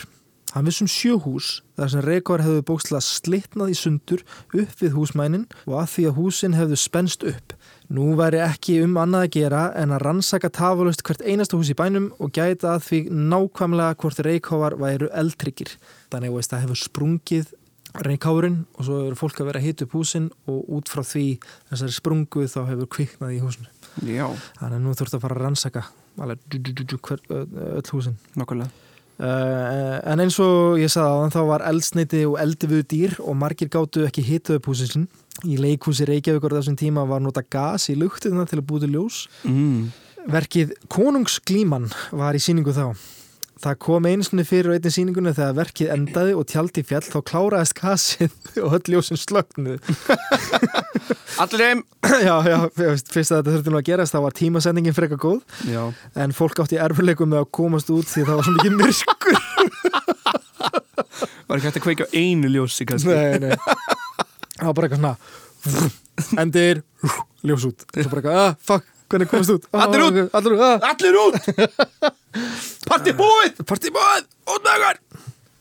Hann 0.53 0.69
vissum 0.69 0.89
sjö 0.89 1.17
hús 1.21 1.63
þar 1.77 1.91
sem 1.93 2.05
reykhávar 2.05 2.45
hefðu 2.45 2.67
bókslega 2.69 3.05
slitnað 3.05 3.73
í 3.73 3.79
sundur 3.81 4.23
upp 4.53 4.77
við 4.81 4.95
húsmænin 4.97 5.49
og 5.65 5.81
að 5.81 5.91
því 5.95 6.07
að 6.11 6.21
húsin 6.21 6.57
hefðu 6.57 6.79
spenst 6.81 7.27
upp. 7.27 7.57
Nú 7.87 8.17
væri 8.19 8.41
ekki 8.43 8.81
um 8.83 8.97
annað 8.99 9.27
að 9.27 9.35
gera 9.37 9.61
en 9.79 9.93
að 9.95 10.03
rannsaka 10.03 10.51
tafalust 10.51 11.05
hvert 11.07 11.23
einasta 11.23 11.59
hús 11.59 11.71
í 11.71 11.77
bænum 11.79 12.09
og 12.19 12.33
gæta 12.35 12.73
að 12.75 12.87
því 12.89 13.01
nákvæmlega 13.31 13.99
hvort 14.03 14.23
reykhávar 14.27 14.75
væru 14.81 15.11
eldtryggir. 15.15 15.77
Þannig 16.11 16.35
veist, 16.35 16.51
það 16.51 16.65
hefur 16.65 16.81
sprungið 16.83 17.53
reykháurinn 18.07 18.59
og 18.75 18.89
svo 18.89 18.99
eru 19.07 19.19
fólk 19.19 19.39
að 19.41 19.51
vera 19.53 19.63
að 19.63 19.69
hita 19.69 19.87
upp 19.87 19.95
húsin 19.97 20.27
og 20.51 20.73
út 20.79 20.91
frá 20.91 21.05
því 21.07 21.27
þessari 21.71 21.95
sprungu 21.95 22.49
þá 22.51 22.59
hefur 22.73 22.91
kviknað 22.97 23.37
í 23.37 23.39
húsinu. 23.45 23.71
Já, 24.03 24.27
Þannig 24.59 24.75
að 24.75 24.83
nú 24.83 24.97
þurftu 24.99 25.17
að 25.17 25.23
fara 25.23 25.39
að 25.39 25.47
rannsaka 25.47 25.87
öll 26.19 27.87
húsin. 27.93 28.19
nokkulega 28.35 28.73
Uh, 29.17 29.97
en 30.05 30.21
eins 30.21 30.37
og 30.45 30.77
ég 30.77 30.91
sagði 30.93 31.09
á 31.09 31.21
þann 31.23 31.33
þá 31.33 31.43
var 31.49 31.63
eldsneiti 31.65 32.19
og 32.29 32.35
eldifuð 32.37 32.83
dýr 32.91 33.15
og 33.25 33.39
margir 33.41 33.71
gáttu 33.73 34.03
ekki 34.05 34.25
hita 34.27 34.59
upp 34.59 34.69
húsin 34.69 34.91
sin. 34.91 35.07
Í 35.45 35.59
leikhúsi 35.61 36.07
Reykjavíkur 36.09 36.55
þessum 36.57 36.79
tíma 36.81 37.05
var 37.09 37.21
nota 37.21 37.43
gas 37.45 37.91
í 37.93 37.97
luktina 37.99 38.47
til 38.49 38.63
að 38.63 38.67
búti 38.71 38.89
ljós. 38.89 39.27
mm. 39.45 39.93
Verkið 40.27 40.73
Konungsglíman 40.91 41.85
var 42.17 42.35
í 42.35 42.41
síningu 42.43 42.73
þá. 42.75 42.97
Það 43.63 43.77
kom 43.81 44.05
einsinni 44.09 44.43
fyrir 44.45 44.69
á 44.69 44.77
einni 44.77 44.91
síningunni 44.93 45.31
þegar 45.33 45.55
verkið 45.57 45.93
endaði 45.95 46.33
og 46.37 46.45
tjaldi 46.51 46.83
fjall 46.85 47.05
þá 47.07 47.19
kláraðist 47.31 47.77
gasið 47.79 48.35
og 48.65 48.75
öll 48.77 48.91
ljósin 48.97 49.17
slögnuð. 49.21 49.81
Allir 51.41 51.63
heim 51.65 51.81
já, 52.27 52.35
já, 52.49 52.57
fyrst 52.77 53.33
að 53.33 53.39
þetta 53.43 53.55
þurfti 53.55 53.73
nú 53.73 53.79
að 53.81 53.87
gerast 53.91 54.17
þá 54.17 54.21
var 54.25 54.37
tímasendingin 54.37 54.97
frekar 54.97 55.21
góð 55.21 55.41
Já, 55.69 55.83
en 56.17 56.33
fólk 56.37 56.63
átti 56.65 56.79
erfurleikum 56.81 57.29
með 57.33 57.45
að 57.45 57.51
komast 57.61 57.93
út 57.93 58.09
því 58.09 58.25
það 58.29 58.39
var 58.41 58.47
svo 58.47 58.55
mikið 58.57 58.77
myrkur. 58.81 59.37
var 61.47 61.59
ekki 61.61 61.69
hægt 61.69 61.79
að 61.81 61.85
kveika 61.87 62.09
einu 62.17 62.51
ljósi 62.53 62.87
kannski 62.89 63.13
nei, 63.13 63.39
nei. 63.47 63.55
Það 64.67 64.73
var 64.73 64.77
bara 64.81 64.91
eitthvað 64.91 65.03
svona 65.07 65.95
endir, 66.43 66.83
ljós 67.47 67.65
út. 67.71 67.87
Svo 67.95 68.11
bara 68.11 68.21
eitthvað, 68.23 68.43
ah, 68.43 68.55
fuck, 68.67 68.87
hvernig 69.13 69.31
komast 69.31 69.53
út? 69.55 69.67
Ah, 69.71 69.85
Allir 69.87 70.03
út! 70.09 70.19
Allir 70.35 70.57
út, 70.57 70.63
ah. 70.67 70.87
Allir 70.91 71.19
út 71.23 71.37
Parti 72.91 73.15
búið 73.17 73.63
Partibóð! 73.67 74.27
Út 74.51 74.67
með 74.67 74.79
ykkur 74.81 75.01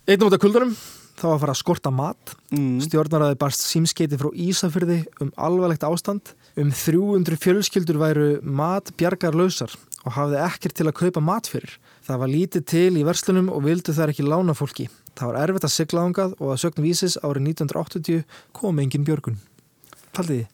Einnum 0.09 0.27
út 0.29 0.35
af 0.37 0.41
kuldunum, 0.41 0.73
þá 1.17 1.23
var 1.27 1.35
að 1.35 1.43
fara 1.45 1.53
að 1.55 1.61
skorta 1.61 1.91
mat. 1.93 2.33
mm. 2.53 2.73
Stjórnaraði 2.85 3.37
barst 3.41 3.63
símskeiti 3.65 4.19
frá 4.21 4.27
Ísafyrði 4.33 4.99
um 5.23 5.31
alvarlegt 5.47 5.85
ástand. 5.87 6.33
Um 6.61 6.69
300 6.73 7.37
fjölskyldur 7.41 7.97
væru 8.01 8.27
mat 8.45 8.91
bjargar 8.99 9.33
lausar 9.37 9.73
og 10.05 10.13
hafði 10.17 10.41
ekkert 10.45 10.77
til 10.77 10.85
að 10.89 10.97
kaupa 10.99 11.23
mat 11.25 11.49
fyrir. 11.49 11.77
Það 12.05 12.21
var 12.21 12.33
lítið 12.35 12.67
til 12.69 12.91
í 13.01 13.05
verslunum 13.07 13.49
og 13.53 13.65
vildu 13.65 13.93
þær 13.97 14.13
ekki 14.13 14.27
lána 14.29 14.53
fólki. 14.57 14.85
Það 15.15 15.29
var 15.31 15.37
erfitt 15.45 15.67
að 15.69 15.73
sigla 15.75 16.03
ángað 16.09 16.33
og 16.41 16.51
að 16.53 16.61
sögn 16.65 16.83
vísis 16.83 17.15
árið 17.23 17.49
1980 17.55 18.23
kom 18.55 18.79
engin 18.83 19.05
björgun. 19.07 19.37
Paldiði? 20.15 20.47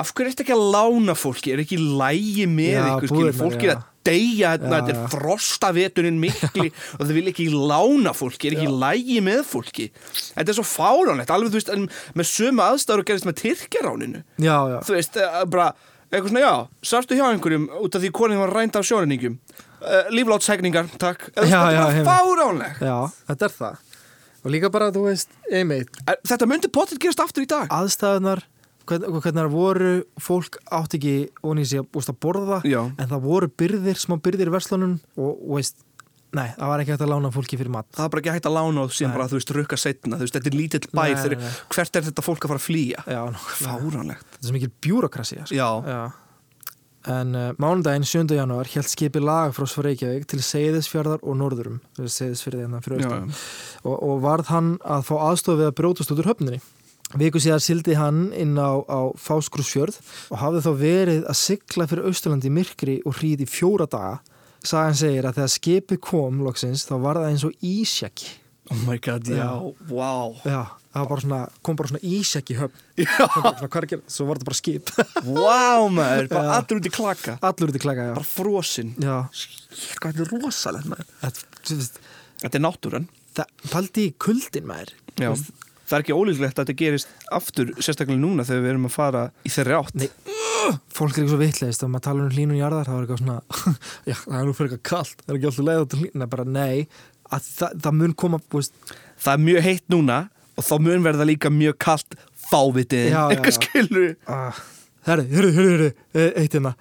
Af 0.00 0.14
hverju 0.16 0.30
ertu 0.32 0.44
ekki 0.46 0.54
að 0.56 0.66
lána 0.72 1.14
fólki? 1.18 1.50
Er 1.52 1.60
ekki 1.60 1.76
lægi 1.76 2.46
með 2.48 2.70
Já, 2.72 2.84
ykkur? 2.94 3.10
Búðirnar, 3.12 3.36
fólki 3.36 3.66
er 3.66 3.72
já. 3.74 3.74
að 3.76 3.86
deyja 4.08 4.52
Já, 4.54 4.62
Þetta 4.62 4.92
er 4.94 4.96
já. 4.96 5.02
frostavetunin 5.12 6.20
mikli 6.22 6.70
og 6.96 7.02
þau 7.04 7.12
vil 7.18 7.26
ekki 7.34 7.46
lána 7.52 8.14
fólki 8.16 8.48
Er 8.48 8.56
ekki 8.56 8.70
lægi 8.80 9.18
með 9.26 9.42
fólki? 9.50 9.90
Þetta 10.38 10.54
er 10.54 10.56
svo 10.56 10.64
fáránlegt 10.70 11.34
Alveg, 11.34 11.52
þú 11.52 11.60
veist, 11.60 11.74
með 12.16 12.30
sömu 12.30 12.64
aðstæður 12.64 13.02
og 13.04 13.10
gerist 13.10 13.28
með 13.28 13.36
Tyrkjaráninu 13.42 14.22
Já, 14.40 14.56
já. 14.72 14.78
Þú 14.88 14.96
veist, 14.96 15.20
eh, 15.20 15.40
bara 15.52 15.68
Eitthvað 16.10 16.30
svona, 16.32 16.40
já, 16.46 16.54
sarstu 16.94 17.18
hjá 17.20 17.26
einhverjum 17.28 17.68
út 17.84 17.94
af 17.94 18.02
því 18.02 18.08
konin 18.16 18.40
var 18.40 18.50
rænd 18.56 18.80
af 18.80 18.88
sjórenningum 18.88 19.36
takk 21.00 21.30
Þetta 21.34 21.48
já, 21.48 21.60
er 21.88 21.94
heim. 21.98 22.06
fáránlegt 22.08 22.80
þetta 23.30 23.48
er 23.48 23.54
það. 23.58 23.76
Og 24.40 24.50
líka 24.54 24.70
bara, 24.72 24.88
þú 24.94 25.02
veist, 25.08 25.28
einmitt, 25.52 25.90
Eh, 26.08 26.16
Þetta 26.24 26.46
myndi 26.48 26.70
potið 26.72 26.98
gerast 27.02 27.20
aftur 27.20 27.44
í 27.44 27.48
dag 27.50 27.68
aðstæðunar 27.68 28.40
hvernig, 28.88 29.20
það 29.22 29.50
voru 29.52 29.90
fólk 30.18 30.56
átti 30.72 30.96
ekki 30.98 31.14
onni 31.46 31.64
sig 31.68 31.80
að 31.84 32.16
borða 32.24 32.62
Já, 32.64 32.80
en 32.98 33.06
það 33.12 33.20
voru 33.22 33.48
byrðir, 33.48 34.00
smá 34.00 34.16
byrðir 34.18 34.48
í 34.48 34.54
verslunum 34.56 34.96
og, 35.20 35.36
veist, 35.58 35.76
nei, 36.32 36.48
það 36.56 36.66
var 36.72 36.80
ekki 36.82 36.94
hægt 36.96 37.04
að 37.04 37.12
lána 37.12 37.30
fólki 37.34 37.58
fyrir 37.60 37.70
mat 37.74 37.86
það 37.94 38.04
er 38.06 38.10
bara 38.14 38.22
ekki 38.24 38.34
hægt 38.34 38.48
að 38.50 38.56
lána 38.56 38.82
og 38.86 38.90
síðan 38.96 39.12
Nei. 39.12 39.18
bara, 39.18 39.28
þú 39.30 39.38
veist, 39.38 39.52
rukka 39.60 39.78
setna, 39.78 40.16
þú 40.16 40.24
veist, 40.26 40.34
þetta 40.38 40.50
er 40.50 40.56
lítill 40.58 40.88
bær 40.96 41.36
hvert 41.76 41.96
er 42.00 42.08
þetta 42.08 42.24
fólk 42.26 42.44
að 42.48 42.52
fara 42.54 42.60
að 42.62 42.66
flýja? 42.66 43.04
Já. 43.06 43.22
Fáránlegt. 43.60 44.26
þetta 44.32 44.40
er 44.42 44.48
svo 44.48 44.56
mikil 44.56 44.72
bjúrokrasi 44.88 45.38
sko. 45.44 45.54
Já, 45.54 45.68
Já. 45.86 46.00
En 47.08 47.32
uh, 47.32 47.46
mánudaginn 47.56 48.04
7. 48.04 48.26
janúar 48.36 48.68
held 48.68 48.88
skipi 48.90 49.22
lag 49.22 49.54
frá 49.56 49.64
Svareikjavík 49.64 50.26
til 50.28 50.42
Seyðisfjörðar 50.44 51.22
og 51.24 51.38
Norðurum 51.40 51.78
Seyðisfjörði 51.96 52.66
hérna 52.66 52.82
fyrir 52.84 53.06
austan 53.06 53.30
og, 53.88 53.94
og 53.96 54.20
varð 54.20 54.50
hann 54.52 54.74
að 54.84 55.06
fá 55.08 55.14
aðstof 55.30 55.56
við 55.62 55.70
að 55.70 55.78
brótast 55.80 56.12
út 56.12 56.20
úr 56.20 56.28
höfninni. 56.34 56.60
Viku 57.18 57.40
síðar 57.42 57.62
sildi 57.64 57.96
hann 57.98 58.28
inn 58.36 58.52
á, 58.60 58.84
á 58.86 59.10
Fáskrúsfjörð 59.18 59.96
og 60.30 60.42
hafði 60.42 60.60
þá 60.66 60.70
verið 60.78 61.24
að 61.24 61.40
sigla 61.40 61.88
fyrir 61.90 62.10
Austurlandi 62.10 62.52
myrkri 62.54 63.00
og 63.08 63.16
hríð 63.18 63.46
í 63.46 63.48
fjóra 63.50 63.88
daga. 63.90 64.20
Sagan 64.60 64.98
segir 65.00 65.26
að 65.26 65.40
þegar 65.40 65.54
skipið 65.56 66.00
kom 66.04 66.44
loksins 66.44 66.84
þá 66.86 66.94
var 67.00 67.18
það 67.18 67.32
eins 67.32 67.46
og 67.48 67.64
ísjaki. 67.64 68.28
Oh 68.70 68.84
my 68.86 69.00
god, 69.02 69.26
já, 69.26 69.48
wow. 69.88 70.36
Já, 70.44 70.68
það 70.94 71.08
bara 71.12 71.22
svona, 71.24 71.40
kom 71.66 71.76
bara 71.78 71.90
svona 71.92 72.02
ísjaki 72.10 72.56
höfn. 72.58 72.80
Já, 72.98 73.10
Það 73.20 73.44
var 73.44 73.54
svona, 73.60 73.68
hvað 73.70 73.78
er 73.80 73.86
að 73.86 73.92
gera? 73.94 74.14
Svo 74.16 74.26
var 74.28 74.40
þetta 74.40 74.48
bara 74.50 74.58
skip. 74.60 74.92
wow 75.28 75.86
maður, 75.94 76.28
bara 76.32 76.44
Já. 76.44 76.52
allir 76.58 76.80
út 76.80 76.88
í 76.90 76.92
klaka. 76.96 77.36
Allur 77.50 77.72
út 77.72 77.78
í 77.78 77.82
klaka, 77.84 78.06
já. 78.10 78.14
Bara 78.18 78.30
frosinn. 78.32 78.92
Þetta 78.98 80.12
er 80.24 80.32
rosalegt 80.34 80.90
maður. 80.90 81.10
þetta, 81.22 82.06
Þetta 82.40 82.56
er 82.56 82.64
náttúran. 82.64 83.08
það 83.36 83.70
paldi 83.70 84.06
í 84.08 84.14
kuldin 84.18 84.66
maður. 84.70 84.94
Já. 85.20 85.30
Það 85.90 85.96
er 85.98 86.04
ekki 86.04 86.14
ólíklegt 86.14 86.58
að 86.58 86.64
þetta 86.68 86.78
gerist 86.80 87.08
aftur, 87.34 87.70
sérstaklega 87.82 88.20
núna 88.22 88.44
þegar 88.46 88.62
við 88.64 88.70
erum 88.74 88.86
að 88.86 88.92
fara 88.94 89.22
í 89.46 89.50
þeirri 89.50 89.74
átt. 89.78 89.94
Nei. 89.98 90.10
Fólk 90.94 91.16
er 91.16 91.24
ekki 91.24 91.30
svo 91.32 91.38
vitleist 91.40 91.82
og 91.86 91.90
maður 91.90 92.04
tala 92.06 92.24
um 92.26 92.30
hlínun 92.34 92.58
jarðar, 92.60 92.86
það 92.86 92.94
var 92.98 93.06
eitthvað 93.06 93.22
svona, 93.22 93.38
já, 94.10 94.14
það 94.22 94.36
er 94.40 94.44
nú 94.46 94.54
fyrir 94.58 94.70
eitthvað 94.74 94.84
kallt, 94.90 95.22
það 95.24 95.32
er 95.32 95.38
ekki 95.38 95.48
alltaf 95.50 95.66
leið 95.66 95.80
át 95.82 95.96
hlínun, 95.98 96.26
bara 96.34 96.44
nei, 96.46 96.74
að 97.30 97.48
það, 97.48 97.74
það 97.86 97.96
mun 98.00 98.14
koma, 98.22 98.40
þú 98.50 98.60
veist, 98.60 98.76
Það 99.20 99.32
er 99.34 99.42
mjög 99.48 99.64
heitt 99.66 99.86
núna 99.92 100.18
og 100.60 100.66
þá 100.66 100.74
mun 100.84 101.04
verða 101.06 101.26
líka 101.28 101.50
mjög 101.52 101.78
kallt 101.80 102.16
fávitið. 102.50 103.14
Eitthvað 103.16 103.56
skilur. 103.56 104.10
uh, 104.28 104.60
herri, 105.08 105.24
herri, 105.32 105.52
herri, 105.56 105.70
herri, 105.72 105.90
e- 106.12 106.32
eitt 106.42 106.56
hérna, 106.58 106.74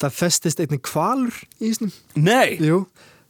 það 0.00 0.16
festist 0.16 0.62
einnig 0.64 0.82
kvalur 0.86 1.36
í 1.60 1.70
ísnum. 1.72 1.92
Nei. 2.16 2.56
Jú, 2.62 2.82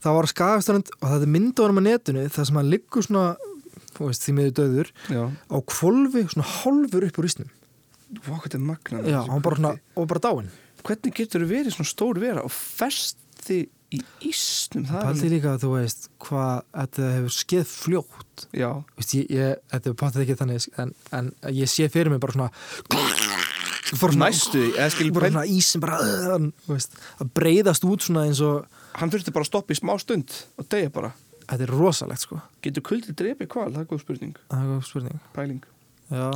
það 0.04 0.16
var 0.18 0.28
á 0.28 0.32
skagaströnd 0.32 0.90
og 1.00 1.06
það 1.10 1.26
er 1.26 1.32
myndaðanum 1.36 1.82
á 1.82 1.86
netinu 1.90 2.26
þar 2.32 2.48
sem 2.50 2.60
hann 2.60 2.70
liggur 2.72 3.06
svona, 3.06 3.26
veist, 3.98 4.26
því 4.26 4.34
miður 4.36 4.56
döður, 4.60 4.92
Já. 5.10 5.22
á 5.50 5.56
kvolfi, 5.72 6.26
svona 6.34 6.48
hálfur 6.60 7.06
upp 7.08 7.20
úr 7.22 7.28
ísnum. 7.30 7.50
Vá, 8.22 8.36
hvað 8.36 8.44
þetta 8.46 8.58
er 8.60 8.66
magna. 8.70 9.02
Já, 9.10 9.20
hann 9.26 9.42
bara 9.42 9.58
svona, 9.58 9.72
og 9.98 10.08
bara 10.12 10.22
dáinn. 10.28 10.50
Hvernig 10.86 11.16
getur 11.18 11.42
þú 11.42 11.48
verið 11.50 11.74
svona 11.74 11.90
stór 11.90 12.20
vera 12.22 12.44
og 12.46 12.52
festi 12.54 13.64
í 13.94 14.00
ísnum? 14.26 14.86
Það 14.88 15.04
Paldi 15.06 15.28
líka 15.30 15.52
að 15.54 15.60
þú 15.62 15.68
veist 15.76 16.08
hvað 16.26 16.54
þetta 16.74 17.10
hefur 17.14 17.34
skeið 17.36 17.66
fljótt 17.70 18.46
Já. 18.56 18.70
Vist, 18.98 19.14
ég, 19.14 19.28
ég, 19.30 19.60
þetta 19.72 19.90
er 19.92 19.98
páttið 20.02 20.24
ekki 20.24 20.36
þannig 20.40 20.66
en, 20.82 20.90
en 21.20 21.30
ég 21.54 21.70
sé 21.70 21.86
fyrir 21.92 22.10
mig 22.12 22.20
bara 22.24 22.34
svona 22.34 22.50
fór 23.96 24.16
Næstu 24.18 24.64
bara 25.14 25.44
ísin 25.46 25.84
bara 25.84 26.00
veist, 26.66 26.98
að 27.22 27.30
breyðast 27.38 27.86
út 27.86 28.02
svona 28.08 28.26
eins 28.26 28.42
og 28.44 28.66
Hann 28.96 29.12
þurfti 29.12 29.32
bara 29.34 29.44
að 29.46 29.50
stoppa 29.52 29.74
í 29.74 29.78
smá 29.78 29.92
stund 30.00 30.32
og 30.56 30.66
deyja 30.72 30.90
bara. 30.90 31.12
þetta 31.46 31.66
er 31.68 31.72
rosalegt 31.76 32.24
sko 32.26 32.40
Getur 32.64 32.82
kuldið 32.90 33.16
drepið 33.22 33.50
hval? 33.54 33.70
Það 33.72 33.82
er 33.84 33.90
góð 33.92 34.02
spurning. 34.02 34.36
það 34.50 34.62
er 34.64 34.70
góð 34.74 34.86
spurning 34.90 35.20
Pæling. 35.36 35.62
já. 36.10 36.30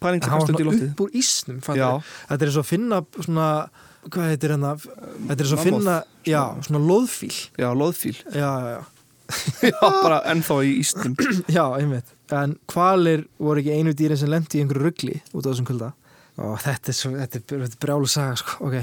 Pæling 0.00 0.22
En 0.22 0.30
til 0.56 0.66
loftið. 0.68 0.90
upp 0.92 1.00
úr 1.06 1.10
ísnum 1.22 1.58
þetta 2.28 2.42
er 2.44 2.52
og 2.52 2.62
að 2.64 2.68
finna 2.70 3.00
svona 3.18 3.48
hvað 4.08 4.28
heitir 4.32 4.54
hérna 4.54 4.74
þetta 4.78 5.38
er 5.42 5.48
og 5.48 5.58
að 5.58 5.64
finna, 5.66 5.96
já, 6.24 6.42
svona 6.68 6.80
loðfíl 6.86 7.34
Já, 7.58 7.68
loðfíl. 7.74 8.14
já, 8.32 8.50
já, 8.72 8.78
já 9.72 9.80
bara 10.02 10.22
ennþá 10.32 10.54
í 10.64 10.70
ísnum. 10.80 11.16
Já, 11.52 11.64
einmitt. 11.76 12.14
En 12.32 12.54
hvalir 12.72 13.26
voru 13.36 13.60
ekki 13.60 13.74
einu 13.76 13.92
dýrin 13.92 14.16
sem 14.16 14.30
lendi 14.32 14.56
í 14.56 14.62
einhverju 14.64 14.86
ruggli 14.86 15.18
út 15.36 15.44
á 15.44 15.50
þessum 15.50 15.66
kulda. 15.68 15.90
Og 16.40 16.54
þetta 16.62 16.88
er, 16.88 16.96
svo, 16.96 17.10
þetta 17.18 17.36
er, 17.42 17.44
þetta 17.66 17.76
er 17.76 17.82
brjálu 17.82 18.08
saga, 18.08 18.38
sko. 18.40 18.56
Ok. 18.64 18.78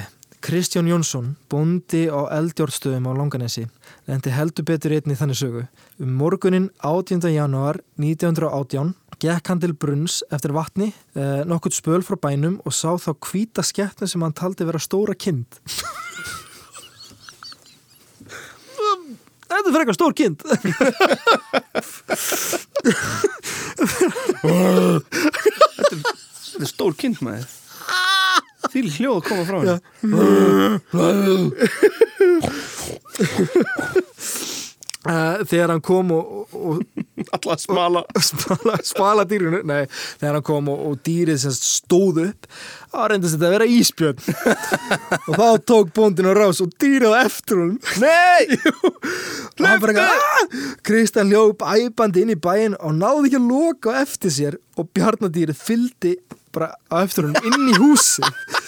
Kristján 0.45 0.85
Jónsson, 0.85 1.31
bóndi 1.49 2.03
á 2.13 2.29
eldjórnstöðum 2.37 3.07
á 3.09 3.11
Langanesi, 3.17 3.63
lendi 4.05 4.29
heldur 4.35 4.67
betur 4.69 4.93
einni 4.93 5.17
þannig 5.17 5.39
sögu. 5.39 5.63
Um 5.97 6.11
morgunin 6.19 6.67
18. 6.85 7.25
janúar 7.33 7.79
1918 7.97 8.93
gekk 9.21 9.47
hann 9.51 9.61
til 9.63 9.73
brunns 9.77 10.23
eftir 10.33 10.53
vatni, 10.55 10.93
eh, 11.15 11.43
nokkurt 11.47 11.75
spöl 11.77 12.03
frá 12.05 12.15
bænum 12.19 12.59
og 12.65 12.73
sá 12.73 12.91
þá 12.97 13.13
hvíta 13.19 13.63
skeppnu 13.63 14.07
sem 14.07 14.21
hann 14.21 14.33
taldi 14.33 14.65
vera 14.65 14.79
stóra 14.79 15.15
kind. 15.17 15.45
Þetta 19.45 19.67
er 19.69 19.71
fyrir 19.71 19.81
eitthvað 19.83 19.99
stór 19.99 20.13
kind. 20.17 20.37
Þetta 26.45 26.65
er 26.65 26.71
stór 26.71 26.93
kind 26.99 27.17
maður. 27.25 27.47
Því 28.73 28.81
hljóð 28.97 29.17
að 29.19 29.25
koma 29.29 29.43
frá 29.47 29.57
henni. 29.61 29.79
Uh, 35.05 35.37
þegar 35.45 35.69
hann 35.69 35.83
kom 35.85 36.09
og, 36.15 36.23
og, 36.25 36.49
og 36.57 36.81
Alla 37.35 37.57
smala. 37.59 38.03
spala, 38.21 38.77
spala 38.85 39.25
dýrinu 39.27 39.61
nei, 39.67 39.83
þegar 40.19 40.37
hann 40.39 40.45
kom 40.47 40.69
og, 40.73 40.81
og 40.89 40.99
dýrið 41.05 41.39
sem 41.45 41.55
stóð 41.55 42.21
upp 42.29 42.49
þá 42.95 42.99
reyndist 43.11 43.35
þetta 43.35 43.49
að 43.49 43.55
vera 43.55 43.67
íspjörn 43.75 44.21
og 45.29 45.33
þá 45.39 45.47
tók 45.71 45.91
bóndin 45.97 46.29
á 46.31 46.33
rás 46.37 46.61
og 46.63 46.71
dýrið 46.81 47.17
eftir 47.19 47.61
hún 47.61 47.75
Nei! 48.01 48.59
og 49.55 49.65
hann 49.65 49.83
bara 49.83 50.05
"Ah!" 50.05 50.55
Kristján 50.85 51.31
hljóp 51.33 51.65
æpandi 51.65 52.23
inn 52.23 52.33
í 52.35 52.39
bæin 52.39 52.77
og 52.79 52.95
náði 52.97 53.29
ekki 53.29 53.41
að 53.41 53.49
loka 53.51 53.97
eftir 54.01 54.33
sér 54.33 54.59
og 54.79 54.89
bjarnadýrið 54.95 55.59
fylgdi 55.59 56.15
bara 56.55 56.71
eftir 57.03 57.27
hún 57.27 57.39
inn 57.43 57.71
í 57.73 57.77
húsi 57.79 58.23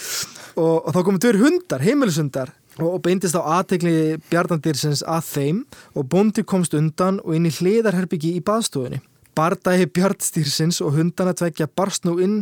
og, 0.60 0.88
og 0.88 0.90
þá 0.92 1.00
komum 1.02 1.20
tveir 1.22 1.40
hundar, 1.40 1.84
heimilishundar 1.84 2.52
og, 2.78 2.98
beindist 3.02 3.36
á 3.38 3.42
aðtegli 3.58 4.18
bjarnadýrsins 4.30 5.04
að 5.06 5.30
þeim 5.32 5.62
og 5.94 6.08
bóndi 6.12 6.44
komst 6.46 6.76
undan 6.78 7.22
og 7.24 7.36
inn 7.38 7.48
í 7.48 7.54
hliðarherbyggi 7.54 8.36
í 8.38 8.44
baðstofunni 8.44 9.02
Bardagi 9.38 9.86
bjarnstýrsins 9.94 10.80
og 10.82 10.96
hundana 10.96 11.30
tvekja 11.36 11.68
barst 11.78 12.02
nú 12.08 12.16
inn 12.22 12.40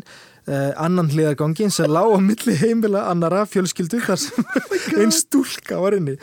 eh, 0.48 0.72
annan 0.80 1.10
hliðargangin 1.12 1.72
sem 1.74 1.90
lág 1.92 2.14
á 2.16 2.18
milli 2.24 2.54
heimila 2.56 3.02
annara 3.10 3.44
fjölskyldu 3.50 4.00
þar 4.06 4.22
sem 4.22 4.44
einn 5.02 5.12
stúlka 5.12 5.76
var 5.82 5.92
inni. 5.98 6.16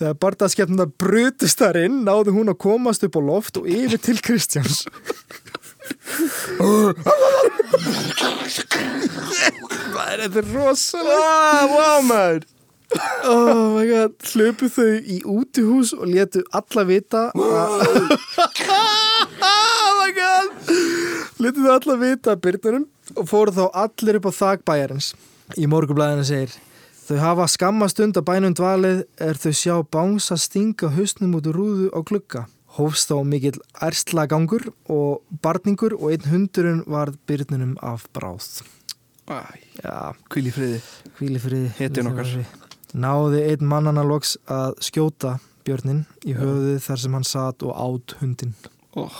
Þegar 0.00 0.18
bardaskefnundar 0.24 0.90
brutust 0.98 1.62
þar 1.62 1.76
inn 1.84 2.02
náði 2.08 2.34
hún 2.34 2.50
að 2.50 2.62
komast 2.66 3.06
upp 3.06 3.20
á 3.20 3.22
loft 3.22 3.60
og 3.62 3.70
yfir 3.70 4.00
til 4.02 4.18
Kristjáns. 4.24 4.82
Hvað 9.90 10.08
er 10.10 10.18
þetta 10.26 10.42
rosalega? 10.50 11.22
Ah, 11.22 11.62
wow 11.70 12.00
maður! 12.08 12.42
Oh 13.30 13.76
my 13.76 13.84
god, 13.86 14.14
hlöpu 14.32 14.66
þau 14.72 14.88
í 14.98 15.20
útihús 15.28 15.92
og 15.94 16.08
letu 16.10 16.40
alla 16.56 16.82
vita 16.88 17.26
að... 17.30 17.84
oh 19.50 19.92
my 20.00 20.10
god! 20.16 20.72
Letu 21.40 21.62
þau 21.66 21.74
alla 21.76 21.96
vita 22.00 22.34
að 22.34 22.42
byrnunum 22.46 22.86
og 23.14 23.28
fóru 23.30 23.54
þá 23.54 23.62
allir 23.84 24.18
upp 24.18 24.26
á 24.30 24.32
þak 24.40 24.64
bæjarins. 24.66 25.12
Í 25.58 25.66
morgublaðinu 25.70 26.26
segir 26.26 26.56
Þau 27.10 27.16
hafa 27.18 27.46
skamma 27.50 27.88
stund 27.90 28.18
að 28.20 28.26
bænum 28.28 28.54
dvalið 28.54 29.00
er 29.18 29.38
þau 29.42 29.52
sjá 29.58 29.74
bánsa 29.82 30.36
stinga 30.38 30.92
hausnum 30.94 31.32
út 31.38 31.48
úr 31.50 31.56
rúðu 31.58 31.88
á 31.90 31.98
glugga. 32.06 32.44
Hófst 32.76 33.10
þá 33.10 33.16
mikill 33.26 33.58
erstla 33.82 34.28
gangur 34.30 34.68
og 34.86 35.24
barningur 35.42 35.96
og 35.98 36.12
einn 36.12 36.28
hundurinn 36.30 36.84
varð 36.86 37.18
byrnunum 37.26 37.74
af 37.82 38.06
bráð. 38.14 38.60
Æ, 39.26 39.42
Já, 39.82 40.14
hvíl 40.30 40.46
í 40.50 40.54
friði. 40.54 40.78
hvíli 41.18 41.42
fyrir 41.42 41.66
Hetjan 41.80 42.12
okkar. 42.12 42.30
Náði 42.94 43.42
einn 43.52 43.66
mannana 43.70 44.02
loks 44.06 44.36
að 44.50 44.74
skjóta 44.82 45.36
björnin 45.66 46.04
í 46.26 46.34
höfuðið 46.34 46.80
þar 46.86 47.02
sem 47.04 47.12
hann 47.18 47.28
satt 47.28 47.62
og 47.62 47.76
átt 47.76 48.16
hundin 48.22 48.54
Oh, 48.98 49.12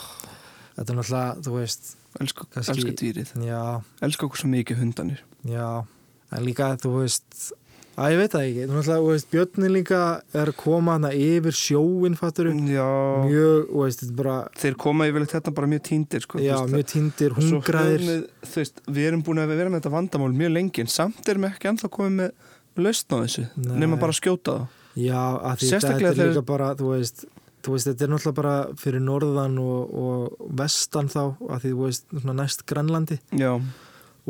þetta 0.75 0.91
er 0.91 0.97
náttúrulega, 0.99 1.41
þú 1.45 1.51
veist 1.55 1.93
elsku, 2.19 2.45
Kannski- 2.51 2.73
elsku 2.75 2.93
dýrið. 2.99 3.29
já, 3.47 3.81
Elsku 4.03 4.25
okkur 4.27 4.41
svo 4.41 4.49
mikið 4.51 4.81
hundanir. 4.81 5.19
já. 5.47 5.85
En 6.33 6.43
líka, 6.45 6.75
þú 6.79 6.91
veist 7.01 7.53
að 7.97 8.11
ég 8.11 8.17
veit 8.21 8.31
það 8.31 8.43
ekki, 8.47 8.67
þú 8.71 9.07
veist 9.07 9.29
björnin 9.31 9.71
líka 9.75 10.21
er 10.33 10.47
að 10.51 10.55
koma 10.57 10.91
hana 10.97 11.09
yfir 11.11 11.51
sjóin 11.55 12.15
fattur 12.17 12.47
Já, 12.51 12.87
mjög, 13.27 13.71
veist, 13.75 14.15
bara 14.15 14.47
þeir 14.57 14.75
koma 14.79 15.07
yfirleitt 15.07 15.31
þetta 15.37 15.53
bara 15.55 15.67
mjög 15.67 15.83
tíndir, 15.87 16.21
sko. 16.23 16.39
já, 16.39 16.55
veist, 16.59 16.73
mjög 16.73 16.85
tindir, 16.91 17.31
hungraðir. 17.35 17.99
Við, 17.99 18.27
þú 18.43 18.55
veist, 18.63 18.81
við 18.87 19.07
erum 19.07 19.23
búin 19.23 19.39
að 19.43 19.55
vera 19.55 19.69
með 19.69 19.81
þetta 19.81 19.91
vandamál 19.95 20.31
mjög 20.35 20.51
lengi 20.55 20.79
en 20.81 20.87
samt 20.87 21.27
erum 21.29 21.43
við 21.47 21.53
ekki 21.55 21.69
ennþá 21.71 21.89
komið 21.91 22.15
með 22.19 22.31
lausn 22.79 23.15
á 23.15 23.17
þessu, 23.25 23.45
nema 23.57 23.99
bara 23.99 24.13
að 24.15 24.19
skjóta 24.21 24.57
það. 24.57 24.79
já, 25.01 25.21
að 25.21 25.61
því 25.61 25.71
þetta 25.75 26.11
er 26.11 26.19
líka 26.21 26.43
bara, 26.47 26.73
þú 26.79 26.91
veist 26.95 27.25
þú 27.61 27.75
veist, 27.75 27.89
þetta 27.89 28.05
er 28.05 28.11
náttúrulega 28.11 28.37
bara 28.41 28.53
fyrir 28.81 29.03
norðan 29.05 29.57
og, 29.61 29.91
og 30.03 30.53
vestan 30.61 31.09
þá, 31.11 31.23
að 31.45 31.65
því 31.65 31.73
þú 31.73 31.81
veist, 31.85 32.07
svona 32.15 32.37
næst 32.39 32.63
Grænlandi. 32.69 33.19
Já, 33.37 33.51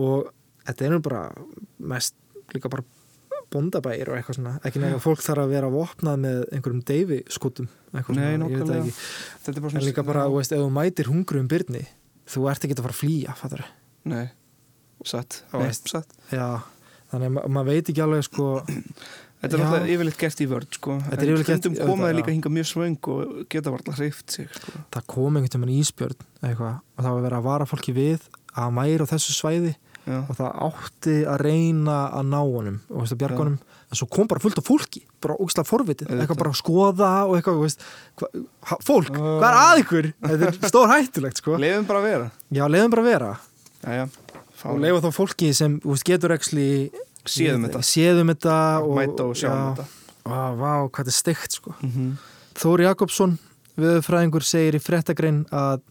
og 0.01 0.33
þetta 0.67 0.87
er 0.87 0.95
nú 0.95 0.99
bara 1.05 1.21
mest 1.93 2.17
líka 2.51 2.71
bara 2.71 2.83
bondabæir 3.51 4.11
og 4.11 4.17
eitthvað 4.17 4.37
svona. 4.39 4.57
Ekki 4.67 4.81
nefnir 4.81 4.99
að 4.99 5.05
fólk 5.05 5.23
þarf 5.23 5.45
að 5.45 5.53
vera 5.55 5.71
vopnað 5.71 6.19
með 6.25 6.43
einhverjum 6.55 6.83
deyfi 6.87 7.21
skutum 7.31 7.71
eitthvað 7.91 8.19
Nei, 8.19 8.27
svona, 8.27 8.51
ég 8.51 8.61
veit 8.61 8.75
ekki. 8.77 8.93
Þetta 9.45 9.57
er 9.57 9.65
bara 9.65 9.79
en 9.81 9.87
líka 9.87 10.05
bara, 10.07 10.27
þú 10.27 10.37
veist, 10.37 10.55
ef 10.55 10.61
þú 10.63 10.69
mætir 10.75 11.11
hungru 11.11 11.41
um 11.41 11.49
byrni 11.51 11.83
þú 12.31 12.45
ert 12.51 12.67
ekki 12.67 12.77
að 12.77 12.85
fara 12.85 12.95
að 12.95 13.01
flýja, 13.01 13.35
fattar 13.39 13.65
Nei, 14.11 14.23
satt, 15.05 15.43
satt. 15.85 16.15
já, 16.31 16.45
þannig 17.11 17.27
að 17.27 17.35
ma 17.35 17.43
maður 17.57 17.69
veit 17.73 17.91
ekki 17.93 18.03
alveg 18.07 18.23
sko, 18.29 18.47
Þetta 19.41 19.55
er 19.57 19.61
Já. 19.61 19.65
alltaf 19.65 19.87
yfirleitt 19.89 20.17
gert 20.21 20.41
í 20.43 20.45
vörd 20.51 20.75
sko. 20.77 20.95
Þetta 21.01 21.23
er 21.25 21.29
yfirleitt 21.31 21.47
gert- 21.49 21.61
stundum 21.63 21.77
komaði 21.81 22.11
auðvitað, 22.11 22.17
líka 22.19 22.29
já. 22.29 22.33
hinga 22.35 22.49
mjög 22.53 22.67
svöng 22.69 23.07
og 23.09 23.31
geta 23.49 23.71
varla 23.73 23.93
hreift 23.97 24.29
sig 24.35 24.49
sko. 24.53 24.71
það 24.93 25.07
kom 25.07 25.37
einhvern 25.39 25.53
tímann 25.55 25.71
ísbjörn 25.73 26.19
eitthvað, 26.45 26.75
og 26.93 27.01
það 27.01 27.15
var 27.15 27.23
verið 27.25 27.37
að 27.39 27.47
vara 27.47 27.65
fólki 27.65 27.93
við 27.97 28.19
að 28.53 28.75
væri 28.77 29.01
á 29.01 29.11
þessu 29.15 29.33
svæði 29.33 29.73
Já, 30.05 30.17
og 30.29 30.37
það 30.37 30.61
átti 30.67 31.15
að 31.25 31.41
reyna 31.45 31.97
að 32.13 32.29
ná 32.29 32.37
honum 32.41 32.77
og 32.89 33.01
veist, 33.01 33.13
að 33.13 33.21
bjarga 33.23 33.33
Já. 33.33 33.41
honum 33.41 33.57
en 33.91 33.97
svo 33.99 34.07
kom 34.13 34.27
bara 34.29 34.39
fullt 34.45 34.57
af 34.61 34.65
fólki, 34.69 35.01
bara 35.21 35.35
ógstlega 35.41 35.67
forvitið 35.73 36.07
eitthvað 36.21 36.37
bara 36.37 36.53
að 36.53 36.61
skoða 36.61 37.11
og 37.27 37.33
eitthvað 37.37 37.59
veist, 37.65 37.81
hva, 38.21 38.29
fólk, 38.85 39.09
Ó. 39.17 39.41
hvað 39.41 39.49
er 39.49 39.59
að 39.65 39.81
ykkur 39.83 40.13
þetta 40.21 40.47
er 40.53 40.69
stór 40.69 40.87
hættulegt 40.93 41.41
sko 41.41 41.57
Leifum 41.57 41.85
bara 41.89 41.99
að 41.99 42.07
vera 42.13 42.31
já, 42.53 42.63
leiðum 42.69 42.93
bara 42.93 43.01
að 43.01 43.09
vera 43.09 43.31
Jæja, 44.61 44.73
og 44.73 44.81
leifa 44.83 45.01
þá 45.01 45.15
fólki 45.15 45.53
sem 45.57 45.79
veist, 45.83 46.05
getur 46.05 46.35
ekki 46.35 46.67
Séðum 47.29 47.67
þetta 47.67 47.81
séðum 47.85 48.31
þetta 48.33 48.57
og, 48.81 48.93
Mæta 48.97 49.25
og 49.29 49.35
sjáum 49.37 49.57
já, 49.61 49.65
þetta 49.77 49.85
vá, 50.57 50.73
hvað 50.87 50.97
þetta 50.97 51.11
er 51.11 51.17
steikt 51.17 51.57
sko 51.57 51.73
mm 51.77 51.89
-hmm. 51.89 52.11
Þóri 52.61 52.83
Jakobsson, 52.83 53.37
viðfræðingur 53.79 54.43
segir 54.43 54.75
í 54.75 54.81
fréttagrein 54.81 55.45
að 55.51 55.81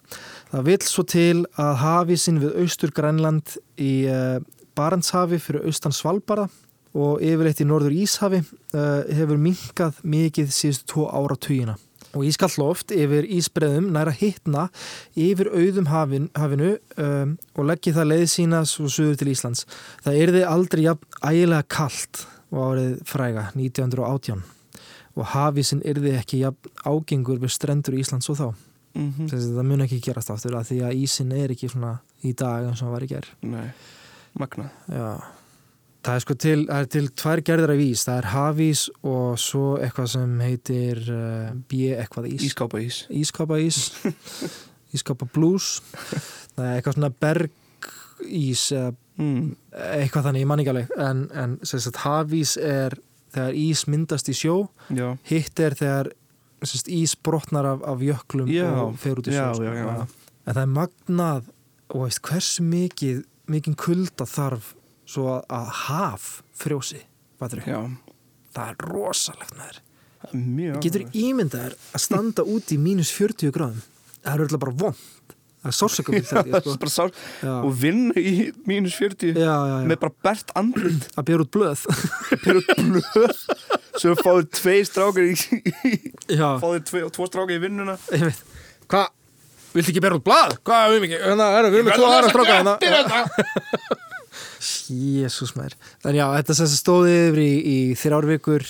það 0.51 0.65
vill 0.67 0.83
svo 0.85 1.03
til 1.03 1.47
að 1.57 1.75
hafísinn 1.81 2.41
við 2.43 2.57
austur 2.63 2.91
Grænland 2.91 3.57
í 3.79 4.07
uh, 4.07 4.39
Barentshafi 4.77 5.39
fyrir 5.39 5.67
austan 5.67 5.93
Svalbara 5.93 6.49
og 6.95 7.23
yfirleitt 7.23 7.63
í 7.63 7.67
norður 7.67 7.95
Íshafi 7.95 8.43
uh, 8.75 9.07
hefur 9.09 9.39
minkað 9.39 10.03
mikið 10.03 10.51
síðustu 10.51 10.87
tvo 10.87 11.07
ára 11.09 11.37
tugina. 11.37 11.77
Og 12.19 12.27
ískall 12.27 12.51
loft 12.59 12.91
yfir 12.91 13.27
ísbreðum 13.31 13.93
næra 13.95 14.11
hittna 14.11 14.67
yfir 15.15 15.51
auðum 15.55 15.91
hafin, 15.93 16.27
hafinu 16.35 16.73
um, 16.99 17.37
og 17.55 17.69
leggja 17.71 17.95
það 18.01 18.11
leið 18.11 18.25
sína 18.33 18.63
svo 18.67 18.91
suður 18.91 19.21
til 19.21 19.31
Íslands. 19.31 19.67
Það 20.03 20.23
yrði 20.25 20.47
aldrei 20.49 20.83
jafn 20.89 21.21
ægilega 21.23 21.69
kalt 21.71 22.25
og 22.51 22.65
árið 22.73 22.97
fræga 23.07 23.47
1918 23.55 24.43
og 25.19 25.31
hafísinn 25.35 25.85
yrði 25.87 26.17
ekki 26.19 26.43
jafn 26.43 26.75
ágengur 26.83 27.39
við 27.43 27.55
strendur 27.55 27.99
Íslands 27.99 28.31
og 28.31 28.41
þá. 28.41 28.49
mm 28.95 29.13
-hmm. 29.17 29.29
Það 29.31 29.63
mun 29.63 29.81
ekki 29.81 30.01
gerast 30.01 30.31
aftur 30.31 30.55
að 30.55 30.67
því 30.71 30.79
að 30.83 30.97
ísinn 31.05 31.33
er 31.33 31.51
ekki 31.51 31.69
svona 31.69 31.99
í 32.23 32.33
dag 32.33 32.67
eins 32.67 32.83
og 32.83 32.87
hann 32.87 32.93
var 32.93 33.03
í 33.03 33.07
ger. 33.07 33.27
Nei, 33.43 33.71
magna 34.35 34.71
Já. 34.89 35.40
Það 36.01 36.17
er 36.17 36.25
sko 36.25 36.37
til, 36.41 36.63
er 36.73 36.87
til 36.89 37.11
tvær 37.13 37.43
gerðar 37.45 37.75
af 37.75 37.83
ís. 37.85 38.05
Það 38.09 38.21
er 38.23 38.29
hafís 38.33 38.87
og 39.05 39.41
svo 39.41 39.65
eitthvað 39.83 40.09
sem 40.15 40.39
heitir 40.41 41.03
uh, 41.13 41.51
B 41.69 41.91
eitthvað 41.93 42.31
ís. 42.31 42.47
Ískápa 42.49 42.81
ís 42.81 43.03
Ískapa 43.13 43.61
ís. 43.61 43.83
Ískapa 44.97 45.29
blues. 45.29 45.77
Það 46.57 46.65
er 46.65 46.73
eitthvað 46.79 46.97
svona 46.97 47.13
bergís 47.27 48.65
eða 48.73 48.95
mm. 49.21 49.45
eitthvað 50.01 50.27
þannig, 50.31 50.47
ég 50.47 50.51
man 50.51 50.65
ekki 50.65 50.75
alveg. 50.75 50.97
En, 51.05 51.23
en 51.37 51.61
sagt, 51.69 52.03
hafís 52.07 52.57
er 52.57 52.97
þegar 53.35 53.59
ís 53.59 53.85
myndast 53.91 54.31
í 54.31 54.35
sjó 54.37 54.57
Já, 54.95 55.15
hitt 55.29 55.63
er 55.63 55.77
þegar 55.79 56.11
sérst, 56.65 56.91
ís 56.93 57.15
brotnar 57.17 57.69
af, 57.75 57.85
af 57.89 58.05
jöklum 58.05 58.51
Já, 58.51 58.69
og 58.83 58.99
fer 59.01 59.21
út 59.21 59.31
í 59.31 59.35
sjó 59.35 59.53
sko. 59.57 59.71
já. 59.71 59.87
en 60.05 60.53
það 60.53 60.63
er 60.63 60.73
magnað 60.75 61.51
og 61.91 62.07
veist 62.07 62.23
hversu 62.27 62.67
mikið 62.67 63.25
mikið 63.51 63.79
kulda 63.81 64.27
þarf 64.31 64.75
svo 65.11 65.39
að, 65.43 65.71
haf 65.87 66.33
frjósi 66.61 67.05
það 67.41 68.67
er 68.67 68.91
rosalegt 68.91 69.55
með 69.57 69.71
þér 69.71 69.87
Það 70.21 70.35
er 70.37 70.41
Mjög 70.45 70.83
getur 70.85 71.07
ímyndað 71.17 71.63
þér 71.65 71.77
að 71.97 72.03
standa 72.05 72.45
út 72.55 72.75
í 72.75 72.77
mínus 72.81 73.13
40 73.17 73.55
gráðum. 73.57 73.85
Það 74.21 74.35
er 74.35 74.43
öll 74.45 74.61
bara 74.61 74.75
vond 74.83 75.07
það 75.61 75.71
er 75.71 75.77
sársökum 75.77 76.17
sko. 76.25 76.89
Sár, 76.89 77.13
og 77.53 77.71
vinna 77.77 78.17
í 78.17 78.51
mínus 78.69 78.97
40 79.01 79.33
já, 79.37 79.45
já, 79.45 79.77
já. 79.81 79.87
með 79.89 80.01
bara 80.05 80.17
bert 80.29 80.53
andlut 80.57 81.09
að 81.15 81.27
bera 81.31 81.47
út 81.47 81.53
blöð. 81.57 81.87
Perut 82.45 82.71
blöð 82.81 83.45
Svo 84.01 84.15
fáðu 84.17 84.45
tvei 84.57 84.79
strákar 84.89 85.27
í, 85.27 85.35
já, 86.31 86.47
Fáðu 86.63 86.85
tve, 86.89 87.03
tvo 87.13 87.27
strákar 87.29 87.57
í 87.57 87.61
vinnuna. 87.61 87.97
Hvað, 88.89 89.11
viltu 89.75 89.93
ekki 89.93 90.05
bera 90.05 90.17
út 90.21 90.25
blað? 90.25 90.55
hvað, 90.65 90.95
við 90.95 90.97
erum 90.97 91.09
ekki, 91.09 91.19
hérna, 91.27 91.49
erum 91.59 91.75
við 91.75 91.81
erum 91.83 91.91
með 91.91 91.99
tvo 91.99 92.13
aðra 92.13 92.33
stráka 92.33 92.61
hérna 92.61 93.99
Jésús 94.91 95.55
maður. 95.57 95.77
En 96.09 96.19
já, 96.19 96.25
þetta 96.37 96.69
stóði 96.75 97.17
yfir 97.29 97.41
í, 97.43 97.51
í 97.61 97.77
þrjár 97.99 98.29
vikur 98.31 98.67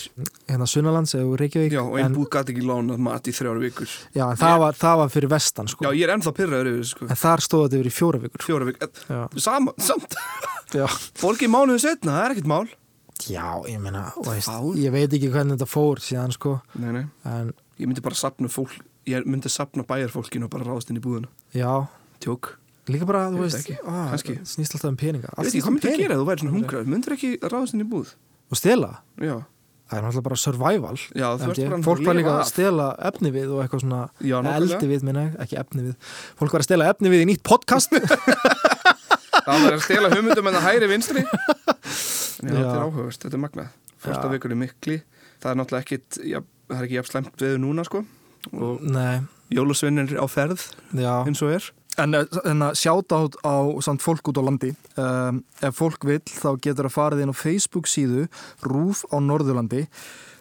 hérna 0.51 0.69
Sunnalands 0.71 1.17
eða 1.19 1.39
Reykjavík 1.41 1.77
Já, 1.77 1.83
og 1.85 1.97
einn 2.01 2.17
búð 2.17 2.29
gæti 2.35 2.55
ekki 2.55 2.67
lánað 2.69 3.05
mat 3.07 3.31
í 3.31 3.35
þrjár 3.37 3.63
vikur. 3.63 3.95
Já, 4.17 4.25
en 4.29 4.41
það, 4.41 4.57
var, 4.65 4.81
það 4.81 4.99
var 5.03 5.15
fyrir 5.15 5.33
vestan 5.35 5.71
sko. 5.73 5.87
Já, 5.87 5.97
ég 5.97 6.07
er 6.07 6.15
ennþá 6.17 6.35
pyrraður 6.37 6.73
yfir 6.75 6.91
sko. 6.93 7.09
En 7.11 7.23
þar 7.23 7.45
stóði 7.47 7.69
þetta 7.69 7.81
yfir 7.81 7.91
í 7.91 7.95
fjóra 7.97 8.23
vikur. 8.27 8.47
Fjóra 8.47 8.69
vikur, 8.71 8.93
já, 9.09 9.23
sama, 9.49 9.77
samt. 9.81 10.19
Já. 10.71 10.85
Fólki 11.19 11.49
mánuðu 11.51 11.81
setna, 11.83 12.13
það 12.15 12.25
er 12.29 12.33
ekkert 12.37 12.47
mál. 12.47 12.67
Já 13.29 13.61
ég 13.69 13.81
meina, 13.83 14.07
veist, 14.25 14.49
ég 14.81 14.95
veit 14.95 15.11
ekki 15.13 15.29
hvernig 15.33 15.59
þetta 15.59 15.69
fór 15.69 16.01
síðan 16.01 16.33
sko 16.33 16.55
Nei, 16.81 16.93
nei, 16.95 17.03
en 17.29 17.51
ég 17.81 17.89
myndi 17.91 18.05
bara 18.05 18.17
sapna 18.17 18.49
fólk 18.49 18.79
Ég 19.09 19.27
myndi 19.29 19.51
sapna 19.53 19.85
bæjarfólkinu 19.89 20.47
og 20.47 20.53
bara 20.55 20.69
ráðast 20.69 20.93
inn 20.93 21.01
í 21.01 21.05
búðuna 21.05 21.29
já, 21.57 21.89
Tjók 22.23 22.55
líka 22.95 23.07
bara, 23.09 23.23
þú 23.33 23.45
veist 23.45 23.71
á, 23.71 24.15
þetta 24.15 24.35
snýst 24.49 24.77
alltaf 24.77 24.91
um 24.91 24.99
peninga. 25.01 25.31
Ég 25.31 25.39
veit 25.39 25.51
ekki, 25.51 25.63
hvað 25.63 25.71
um 25.71 25.79
myndi 25.79 25.91
að 25.91 26.03
gera 26.03 26.19
þú 26.19 26.27
væri 26.29 26.45
svona 26.45 26.57
hungraður? 26.57 26.91
Myndir 26.95 27.17
ekki 27.17 27.31
ráðast 27.45 27.77
inn 27.77 27.85
í 27.85 27.89
búð? 27.91 28.13
og 28.51 28.59
stela, 28.59 28.91
Já, 29.21 29.37
það 29.91 29.99
er 29.99 30.05
náttúrulega 30.05 30.27
bara 30.27 30.39
survival. 30.43 30.97
Já 31.15 31.27
bara 31.39 31.79
fólk 31.87 32.03
var 32.07 32.19
líka 32.19 32.33
að 32.35 32.49
stela 32.51 32.89
efni 33.11 33.31
við 33.35 33.53
og 33.55 33.63
eitthvað 33.63 33.85
svona 33.85 34.01
Já, 34.27 34.37
eldi 34.57 34.89
við, 34.91 35.05
minna, 35.07 35.27
ekki 35.43 35.59
efni 35.61 35.85
við. 35.89 36.11
Fólk 36.41 36.57
var 36.57 36.65
að 36.65 36.69
stela 36.71 36.89
efni 36.91 37.13
við 37.13 37.25
í 37.25 37.29
nýtt 37.31 37.45
podcast. 37.47 37.95
Það 39.41 39.63
var 39.65 39.75
að 39.75 39.85
stela 39.87 40.11
hugmyndum 40.13 40.49
en 40.51 40.57
það 40.59 40.67
hæri 40.67 40.89
vinstri. 40.91 41.23
Já, 41.25 42.51
þetta 42.51 42.75
er 42.75 42.83
áhugast, 42.85 43.23
þetta 43.25 43.39
er 43.39 43.43
magnað. 43.43 43.71
Fyrsta 44.01 44.27
Já. 44.29 44.33
vikur 44.35 44.53
er 44.53 44.59
mikli 44.61 44.97
Það 45.41 45.51
er 45.51 45.59
náttúrulega 45.61 45.87
ekkit, 45.87 46.19
já, 46.29 46.39
það 46.69 46.77
er 46.77 46.87
ekki 46.87 46.97
jafn 46.99 47.11
slemt 47.15 47.43
veður 47.45 47.61
núna 47.63 47.85
sko. 47.89 48.03
Jólasveinir 49.51 50.13
á 50.21 50.27
ferð 50.31 50.67
eins 50.93 51.41
og 51.45 51.55
er 51.57 51.71
En, 51.99 52.15
en 52.15 52.63
að 52.65 52.77
sjáta 52.79 53.19
át 53.19 53.37
á 53.43 53.57
samt 53.83 54.03
fólk 54.05 54.31
út 54.31 54.39
á 54.39 54.43
landi. 54.47 54.71
Um, 54.95 55.43
ef 55.59 55.75
fólk 55.81 56.07
vill 56.07 56.23
þá 56.23 56.55
getur 56.63 56.87
að 56.87 56.95
farið 56.95 57.25
inn 57.25 57.35
á 57.35 57.37
Facebook 57.37 57.91
síðu 57.91 58.29
Rúf 58.63 59.03
á 59.11 59.19
Norðurlandi. 59.19 59.87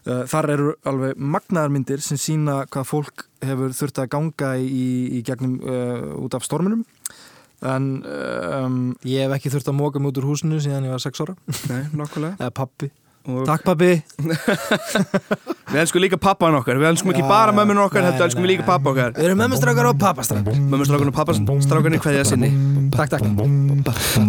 Uh, 0.05 0.23
þar 0.29 0.49
eru 0.53 0.75
alveg 0.87 1.17
magnaðar 1.17 1.73
myndir 1.73 2.05
sem 2.05 2.21
sína 2.21 2.61
hvað 2.71 2.87
fólk 2.91 3.25
hefur 3.45 3.73
þurft 3.75 4.03
að 4.03 4.11
ganga 4.13 4.53
í, 4.61 4.85
í 5.19 5.23
gegnum 5.25 5.57
uh, 5.65 6.13
út 6.21 6.37
af 6.37 6.45
storminum. 6.45 6.85
En 7.65 7.91
um, 8.07 8.79
Ég 9.03 9.25
hef 9.25 9.35
ekki 9.35 9.51
þurft 9.51 9.73
að 9.73 9.79
móka 9.81 9.99
mig 9.99 10.13
út 10.13 10.21
úr 10.21 10.29
húsinu 10.29 10.61
síðan 10.63 10.87
ég 10.87 10.95
var 10.95 11.03
6 11.03 11.25
ára. 11.25 11.35
Nei, 11.67 11.81
nokkulega 11.97 12.37
Eða 12.45 12.55
pappi 12.61 12.93
og 13.27 13.45
Takk 13.47 13.65
pappi 13.67 13.91
Við 15.69 15.79
elskum 15.83 16.01
líka 16.01 16.17
pappan 16.17 16.55
okkar, 16.57 16.79
við 16.81 16.89
elskum 16.89 17.11
ekki 17.13 17.21
Já, 17.21 17.29
bara 17.29 17.53
mömmun 17.53 17.83
okkar, 17.83 18.07
heldur 18.07 18.25
elskum 18.25 18.41
við 18.41 18.55
líka 18.55 18.65
pappa 18.65 18.89
okkar. 18.89 19.11
Við 19.13 19.27
erum 19.27 19.37
mömmustrákar 19.43 19.89
og 19.91 19.99
pappastrákar. 20.01 20.57
Mömmustrákan 20.57 21.11
og 21.11 21.17
pappastrákan 21.19 21.99
hverja 22.01 22.25
sinni. 22.25 22.49
Takk, 22.95 23.13
takk. 23.13 23.23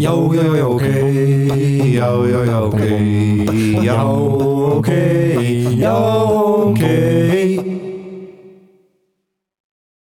Já, 0.05 0.13
já, 0.37 0.45
já, 0.61 0.67
ok. 0.69 0.85
Já, 1.97 2.11
já, 2.29 2.45
já, 2.45 2.61
ok. 2.61 2.81
Já, 3.89 4.03
ok. 4.05 4.93
Já, 5.81 5.97
ok 5.97 7.40